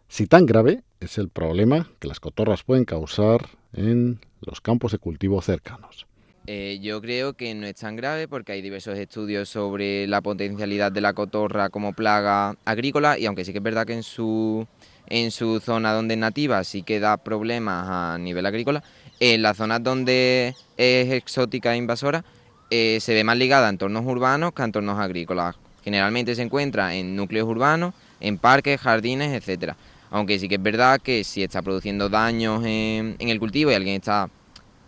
si 0.09 0.27
tan 0.27 0.45
grave 0.45 0.83
es 0.99 1.17
el 1.17 1.29
problema 1.29 1.89
que 1.99 2.09
las 2.09 2.19
cotorras 2.19 2.63
pueden 2.63 2.83
causar 2.83 3.47
en 3.71 4.19
los 4.41 4.59
campos 4.59 4.91
de 4.91 4.97
cultivo 4.97 5.41
cercanos. 5.41 6.07
Eh, 6.45 6.79
yo 6.81 7.01
creo 7.01 7.33
que 7.33 7.55
no 7.55 7.65
es 7.65 7.75
tan 7.75 7.95
grave 7.95 8.27
porque 8.27 8.51
hay 8.51 8.61
diversos 8.61 8.97
estudios 8.97 9.47
sobre 9.47 10.07
la 10.07 10.19
potencialidad 10.19 10.91
de 10.91 10.99
la 10.99 11.13
cotorra 11.13 11.69
como 11.69 11.93
plaga 11.93 12.57
agrícola 12.65 13.17
y 13.17 13.27
aunque 13.27 13.45
sí 13.45 13.53
que 13.53 13.59
es 13.59 13.63
verdad 13.63 13.87
que 13.87 13.93
en 13.93 14.03
su, 14.03 14.67
en 15.07 15.31
su 15.31 15.61
zona 15.61 15.93
donde 15.93 16.15
es 16.15 16.19
nativa 16.19 16.61
sí 16.65 16.83
que 16.83 16.99
da 16.99 17.15
problemas 17.15 17.87
a 17.89 18.17
nivel 18.17 18.45
agrícola, 18.45 18.83
en 19.21 19.41
las 19.41 19.55
zonas 19.55 19.81
donde 19.81 20.53
es 20.75 21.11
exótica 21.13 21.73
e 21.73 21.77
invasora 21.77 22.25
eh, 22.69 22.97
se 22.99 23.13
ve 23.13 23.23
más 23.23 23.37
ligada 23.37 23.67
a 23.67 23.69
entornos 23.69 24.05
urbanos 24.05 24.51
que 24.53 24.61
a 24.63 24.65
entornos 24.65 24.99
agrícolas, 24.99 25.55
Generalmente 25.85 26.33
se 26.33 26.41
encuentra 26.41 26.95
en 26.95 27.15
núcleos 27.15 27.47
urbanos, 27.47 27.93
en 28.19 28.39
parques, 28.39 28.81
jardines, 28.81 29.31
etcétera. 29.33 29.77
Aunque 30.09 30.39
sí 30.39 30.49
que 30.49 30.55
es 30.55 30.63
verdad 30.63 30.99
que 30.99 31.23
si 31.23 31.43
está 31.43 31.61
produciendo 31.61 32.09
daños 32.09 32.63
en, 32.65 33.15
el 33.19 33.39
cultivo 33.39 33.69
y 33.69 33.75
alguien 33.75 33.97
está 33.97 34.27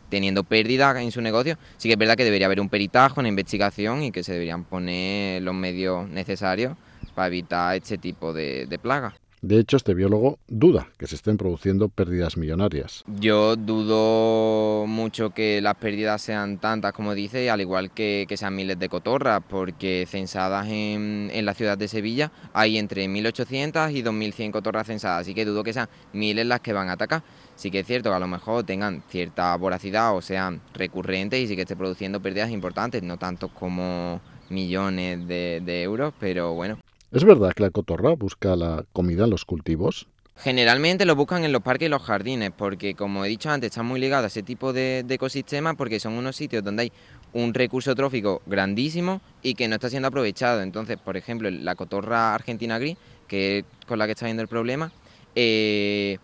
teniendo 0.09 0.43
pérdidas 0.43 0.97
en 0.97 1.11
su 1.11 1.21
negocio, 1.21 1.55
sí 1.77 1.87
que 1.87 1.93
es 1.93 1.99
verdad 1.99 2.15
que 2.15 2.23
debería 2.23 2.47
haber 2.47 2.59
un 2.59 2.69
peritajo, 2.69 3.19
una 3.19 3.29
investigación 3.29 4.01
y 4.01 4.11
que 4.11 4.23
se 4.23 4.33
deberían 4.33 4.63
poner 4.63 5.43
los 5.43 5.53
medios 5.53 6.09
necesarios 6.09 6.75
para 7.13 7.27
evitar 7.27 7.75
este 7.75 7.99
tipo 7.99 8.33
de, 8.33 8.65
de 8.65 8.79
plagas. 8.79 9.13
De 9.43 9.59
hecho, 9.59 9.77
este 9.77 9.93
biólogo 9.93 10.39
duda 10.47 10.87
que 10.97 11.05
se 11.05 11.13
estén 11.13 11.37
produciendo 11.37 11.89
pérdidas 11.89 12.37
millonarias. 12.37 13.03
Yo 13.19 13.55
dudo 13.55 14.66
mucho 14.87 15.31
que 15.31 15.61
las 15.61 15.75
pérdidas 15.75 16.21
sean 16.21 16.57
tantas 16.57 16.93
como 16.93 17.13
dice, 17.13 17.49
al 17.49 17.61
igual 17.61 17.91
que, 17.91 18.25
que 18.27 18.37
sean 18.37 18.55
miles 18.55 18.79
de 18.79 18.89
cotorras, 18.89 19.41
porque 19.47 20.05
censadas 20.09 20.67
en, 20.67 21.29
en, 21.31 21.45
la 21.45 21.53
ciudad 21.53 21.77
de 21.77 21.87
Sevilla 21.87 22.31
hay 22.53 22.77
entre 22.77 23.07
1.800 23.07 23.93
y 23.93 24.03
2.100 24.03 24.51
cotorras 24.51 24.87
censadas, 24.87 25.21
así 25.21 25.33
que 25.33 25.45
dudo 25.45 25.63
que 25.63 25.73
sean 25.73 25.89
miles 26.13 26.45
las 26.45 26.61
que 26.61 26.73
van 26.73 26.89
a 26.89 26.93
atacar. 26.93 27.23
Sí 27.55 27.71
que 27.71 27.79
es 27.79 27.87
cierto 27.87 28.09
que 28.09 28.15
a 28.15 28.19
lo 28.19 28.27
mejor 28.27 28.63
tengan 28.63 29.03
cierta 29.09 29.55
voracidad 29.57 30.15
o 30.15 30.21
sean 30.21 30.61
recurrentes 30.73 31.39
y 31.39 31.47
sí 31.47 31.55
que 31.55 31.63
esté 31.63 31.75
produciendo 31.75 32.21
pérdidas 32.21 32.51
importantes, 32.51 33.03
no 33.03 33.17
tanto 33.17 33.49
como 33.49 34.21
millones 34.49 35.27
de, 35.27 35.61
de 35.63 35.83
euros, 35.83 36.13
pero 36.19 36.53
bueno. 36.53 36.77
¿Es 37.11 37.23
verdad 37.23 37.53
que 37.53 37.63
la 37.63 37.69
cotorra 37.69 38.13
busca 38.15 38.55
la 38.55 38.83
comida 38.91 39.23
en 39.23 39.29
los 39.29 39.45
cultivos? 39.45 40.07
Generalmente 40.39 41.05
lo 41.05 41.15
buscan 41.15 41.43
en 41.45 41.51
los 41.51 41.63
parques 41.63 41.87
y 41.87 41.89
los 41.89 42.03
jardines, 42.03 42.51
porque 42.55 42.93
como 42.93 43.25
he 43.25 43.27
dicho 43.27 43.49
antes, 43.49 43.71
están 43.71 43.87
muy 43.87 43.99
ligados 43.99 44.25
a 44.25 44.27
ese 44.27 44.43
tipo 44.43 44.71
de, 44.71 45.03
ecosistemas 45.09 45.75
porque 45.75 45.99
son 45.99 46.13
unos 46.13 46.35
sitios 46.35 46.63
donde 46.63 46.83
hay 46.83 46.91
un 47.33 47.55
recurso 47.55 47.95
trófico 47.95 48.43
grandísimo 48.45 49.19
y 49.41 49.55
que 49.55 49.67
no 49.67 49.75
está 49.75 49.89
siendo 49.89 50.09
aprovechado. 50.09 50.61
Entonces, 50.61 50.97
por 50.97 51.17
ejemplo, 51.17 51.49
la 51.49 51.73
cotorra 51.73 52.35
argentina 52.35 52.77
gris, 52.77 52.97
que 53.27 53.59
es 53.59 53.65
con 53.87 53.97
la 53.97 54.05
que 54.05 54.11
está 54.11 54.25
viendo 54.25 54.43
el 54.43 54.47
problema, 54.47 54.91
eh, 55.33 56.19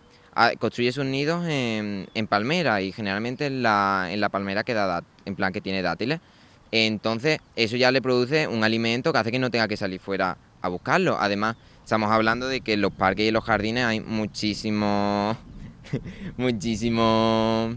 construye 0.60 0.92
sus 0.92 1.04
nidos 1.04 1.44
en, 1.48 2.26
palmera 2.28 2.82
y 2.82 2.92
generalmente 2.92 3.46
en 3.46 3.64
la, 3.64 4.08
en 4.10 4.20
la 4.20 4.28
palmera 4.28 4.62
que 4.62 4.74
da, 4.74 5.02
en 5.24 5.34
plan 5.34 5.52
que 5.52 5.60
tiene 5.60 5.82
dátiles. 5.82 6.20
Entonces, 6.70 7.40
eso 7.56 7.76
ya 7.76 7.90
le 7.90 8.00
produce 8.00 8.46
un 8.46 8.62
alimento 8.62 9.12
que 9.12 9.18
hace 9.18 9.32
que 9.32 9.40
no 9.40 9.50
tenga 9.50 9.66
que 9.66 9.76
salir 9.76 9.98
fuera 9.98 10.36
a 10.62 10.68
buscarlo. 10.68 11.16
Además, 11.20 11.56
estamos 11.84 12.10
hablando 12.10 12.48
de 12.48 12.62
que 12.62 12.72
en 12.72 12.80
los 12.80 12.92
parques 12.92 13.26
y 13.26 13.28
en 13.28 13.34
los 13.34 13.44
jardines 13.44 13.84
hay 13.84 14.00
muchísimos, 14.00 15.36
muchísimos 16.38 17.76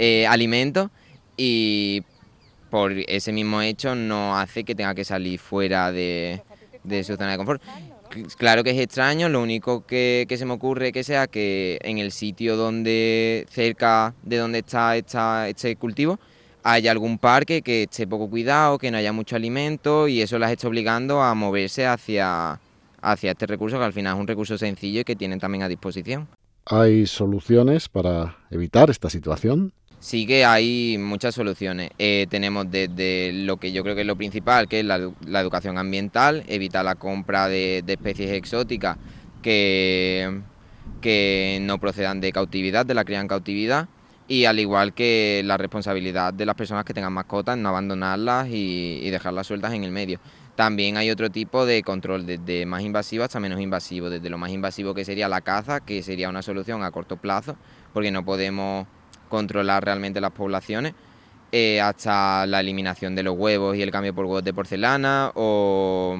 eh, 0.00 0.26
alimentos 0.26 0.90
y 1.36 2.02
por 2.68 2.92
ese 2.92 3.32
mismo 3.32 3.62
hecho 3.62 3.94
no 3.94 4.36
hace 4.36 4.64
que 4.64 4.74
tenga 4.74 4.92
que 4.96 5.04
salir 5.04 5.38
fuera 5.38 5.92
de, 5.92 6.42
su 7.04 7.14
zona 7.14 7.30
de 7.30 7.36
confort. 7.36 7.62
Claro 8.36 8.64
que 8.64 8.70
es 8.70 8.78
extraño, 8.78 9.28
lo 9.28 9.40
único 9.40 9.86
que, 9.86 10.26
se 10.36 10.44
me 10.44 10.52
ocurre 10.52 10.90
que 10.90 11.04
sea 11.04 11.28
que 11.28 11.78
en 11.82 11.98
el 11.98 12.10
sitio 12.10 12.56
donde, 12.56 13.46
cerca 13.50 14.14
de 14.24 14.36
donde 14.36 14.58
está 14.60 14.96
este 14.96 15.76
cultivo, 15.76 16.18
haya 16.64 16.90
algún 16.90 17.18
parque 17.18 17.62
que 17.62 17.84
esté 17.84 18.06
poco 18.08 18.28
cuidado, 18.28 18.78
que 18.78 18.90
no 18.90 18.98
haya 18.98 19.12
mucho 19.12 19.36
alimento 19.36 20.08
y 20.08 20.22
eso 20.22 20.38
las 20.40 20.50
está 20.50 20.66
obligando 20.66 21.22
a 21.22 21.34
moverse 21.34 21.86
hacia, 21.86 22.58
hacia 23.04 23.32
este 23.32 23.46
recurso 23.46 23.78
que 23.78 23.84
al 23.84 23.92
final 23.92 24.14
es 24.14 24.20
un 24.20 24.26
recurso 24.26 24.58
sencillo 24.58 25.00
y 25.00 25.04
que 25.04 25.16
tienen 25.16 25.38
también 25.38 25.62
a 25.62 25.68
disposición. 25.68 26.26
¿Hay 26.66 27.06
soluciones 27.06 27.88
para 27.88 28.38
evitar 28.50 28.90
esta 28.90 29.10
situación? 29.10 29.72
Sí 30.00 30.26
que 30.26 30.44
hay 30.44 30.96
muchas 30.98 31.34
soluciones. 31.34 31.90
Eh, 31.98 32.26
tenemos 32.28 32.70
desde 32.70 33.32
lo 33.32 33.58
que 33.58 33.72
yo 33.72 33.82
creo 33.82 33.94
que 33.94 34.02
es 34.02 34.06
lo 34.06 34.16
principal, 34.16 34.68
que 34.68 34.80
es 34.80 34.86
la, 34.86 34.96
educación 35.40 35.78
ambiental, 35.78 36.42
evitar 36.46 36.84
la 36.84 36.94
compra 36.94 37.48
de, 37.48 37.82
de 37.84 37.92
especies 37.94 38.32
exóticas 38.32 38.98
que, 39.42 40.42
que 41.00 41.58
no 41.62 41.78
procedan 41.78 42.20
de 42.20 42.32
cautividad, 42.32 42.84
de 42.86 42.94
la 42.94 43.04
cría 43.04 43.20
en 43.20 43.28
cautividad 43.28 43.88
y 44.26 44.46
al 44.46 44.58
igual 44.58 44.94
que 44.94 45.42
la 45.44 45.56
responsabilidad 45.56 46.32
de 46.32 46.46
las 46.46 46.54
personas 46.54 46.84
que 46.84 46.94
tengan 46.94 47.12
mascotas, 47.12 47.58
no 47.58 47.68
abandonarlas 47.68 48.48
y, 48.50 49.08
dejarlas 49.10 49.46
sueltas 49.46 49.72
en 49.74 49.84
el 49.84 49.90
medio. 49.90 50.18
También 50.54 50.96
hay 50.96 51.10
otro 51.10 51.30
tipo 51.30 51.66
de 51.66 51.82
control, 51.82 52.26
desde 52.26 52.64
más 52.64 52.82
invasivo 52.82 53.24
hasta 53.24 53.40
menos 53.40 53.60
invasivo, 53.60 54.08
desde 54.08 54.30
lo 54.30 54.38
más 54.38 54.50
invasivo 54.50 54.94
que 54.94 55.04
sería 55.04 55.28
la 55.28 55.40
caza, 55.40 55.80
que 55.80 56.02
sería 56.02 56.28
una 56.28 56.42
solución 56.42 56.84
a 56.84 56.92
corto 56.92 57.16
plazo, 57.16 57.56
porque 57.92 58.12
no 58.12 58.24
podemos 58.24 58.86
controlar 59.28 59.84
realmente 59.84 60.20
las 60.20 60.30
poblaciones, 60.30 60.94
eh, 61.50 61.80
hasta 61.80 62.46
la 62.46 62.60
eliminación 62.60 63.16
de 63.16 63.24
los 63.24 63.36
huevos 63.36 63.76
y 63.76 63.82
el 63.82 63.90
cambio 63.90 64.14
por 64.14 64.26
huevos 64.26 64.44
de 64.44 64.54
porcelana, 64.54 65.32
o, 65.34 66.16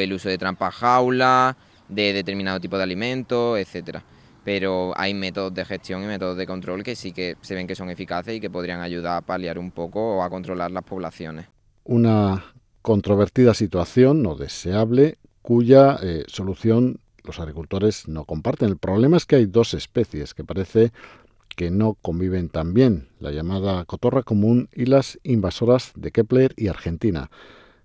el 0.00 0.12
uso 0.12 0.28
de 0.30 0.38
trampas 0.38 0.74
jaula, 0.74 1.56
de 1.88 2.14
determinado 2.14 2.60
tipo 2.60 2.78
de 2.78 2.82
alimentos, 2.82 3.58
etcétera. 3.58 4.02
pero 4.44 4.92
hay 4.96 5.14
métodos 5.14 5.54
de 5.54 5.64
gestión 5.64 6.02
y 6.02 6.06
métodos 6.06 6.36
de 6.36 6.46
control 6.46 6.82
que 6.82 6.96
sí 6.96 7.12
que 7.12 7.36
se 7.42 7.54
ven 7.54 7.66
que 7.66 7.74
son 7.74 7.90
eficaces 7.90 8.34
y 8.34 8.40
que 8.40 8.50
podrían 8.50 8.80
ayudar 8.80 9.18
a 9.18 9.20
paliar 9.20 9.58
un 9.58 9.70
poco 9.70 10.16
o 10.16 10.22
a 10.22 10.30
controlar 10.30 10.70
las 10.70 10.82
poblaciones. 10.82 11.46
Una 11.84 12.42
controvertida 12.82 13.54
situación 13.54 14.22
no 14.22 14.34
deseable 14.34 15.18
cuya 15.40 15.98
eh, 16.02 16.24
solución 16.26 17.00
los 17.24 17.40
agricultores 17.40 18.08
no 18.08 18.24
comparten. 18.24 18.68
El 18.68 18.76
problema 18.76 19.16
es 19.16 19.26
que 19.26 19.36
hay 19.36 19.46
dos 19.46 19.74
especies 19.74 20.34
que 20.34 20.44
parece 20.44 20.92
que 21.56 21.70
no 21.70 21.96
conviven 22.00 22.48
tan 22.48 22.74
bien, 22.74 23.08
la 23.20 23.30
llamada 23.30 23.84
cotorra 23.84 24.22
común 24.22 24.68
y 24.72 24.86
las 24.86 25.18
invasoras 25.22 25.92
de 25.94 26.10
Kepler 26.10 26.54
y 26.56 26.68
Argentina. 26.68 27.30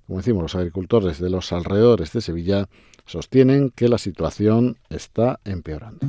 Como 0.06 0.20
decimos, 0.20 0.42
los 0.42 0.56
agricultores 0.56 1.20
de 1.20 1.30
los 1.30 1.52
alrededores 1.52 2.14
de 2.14 2.22
Sevilla 2.22 2.70
sostienen 3.06 3.72
que 3.72 3.90
la 3.90 3.98
situación 3.98 4.78
está 4.90 5.40
empeorando. 5.44 6.08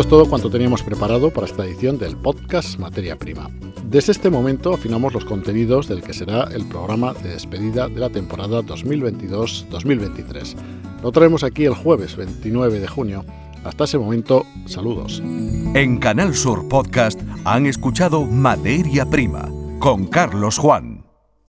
Es 0.00 0.08
todo 0.08 0.24
cuanto 0.24 0.48
teníamos 0.48 0.82
preparado 0.82 1.30
para 1.30 1.46
esta 1.46 1.66
edición 1.66 1.98
del 1.98 2.16
podcast 2.16 2.78
Materia 2.78 3.18
Prima. 3.18 3.50
Desde 3.84 4.12
este 4.12 4.30
momento 4.30 4.72
afinamos 4.72 5.12
los 5.12 5.26
contenidos 5.26 5.88
del 5.88 6.02
que 6.02 6.14
será 6.14 6.44
el 6.44 6.64
programa 6.64 7.12
de 7.12 7.28
despedida 7.28 7.86
de 7.86 8.00
la 8.00 8.08
temporada 8.08 8.62
2022-2023. 8.62 10.54
Lo 11.02 11.12
traemos 11.12 11.44
aquí 11.44 11.66
el 11.66 11.74
jueves 11.74 12.16
29 12.16 12.80
de 12.80 12.88
junio. 12.88 13.26
Hasta 13.62 13.84
ese 13.84 13.98
momento, 13.98 14.46
saludos. 14.64 15.20
En 15.22 15.98
Canal 15.98 16.34
Sur 16.34 16.66
Podcast 16.66 17.20
han 17.44 17.66
escuchado 17.66 18.24
Materia 18.24 19.04
Prima 19.04 19.50
con 19.80 20.06
Carlos 20.06 20.56
Juan. 20.56 20.89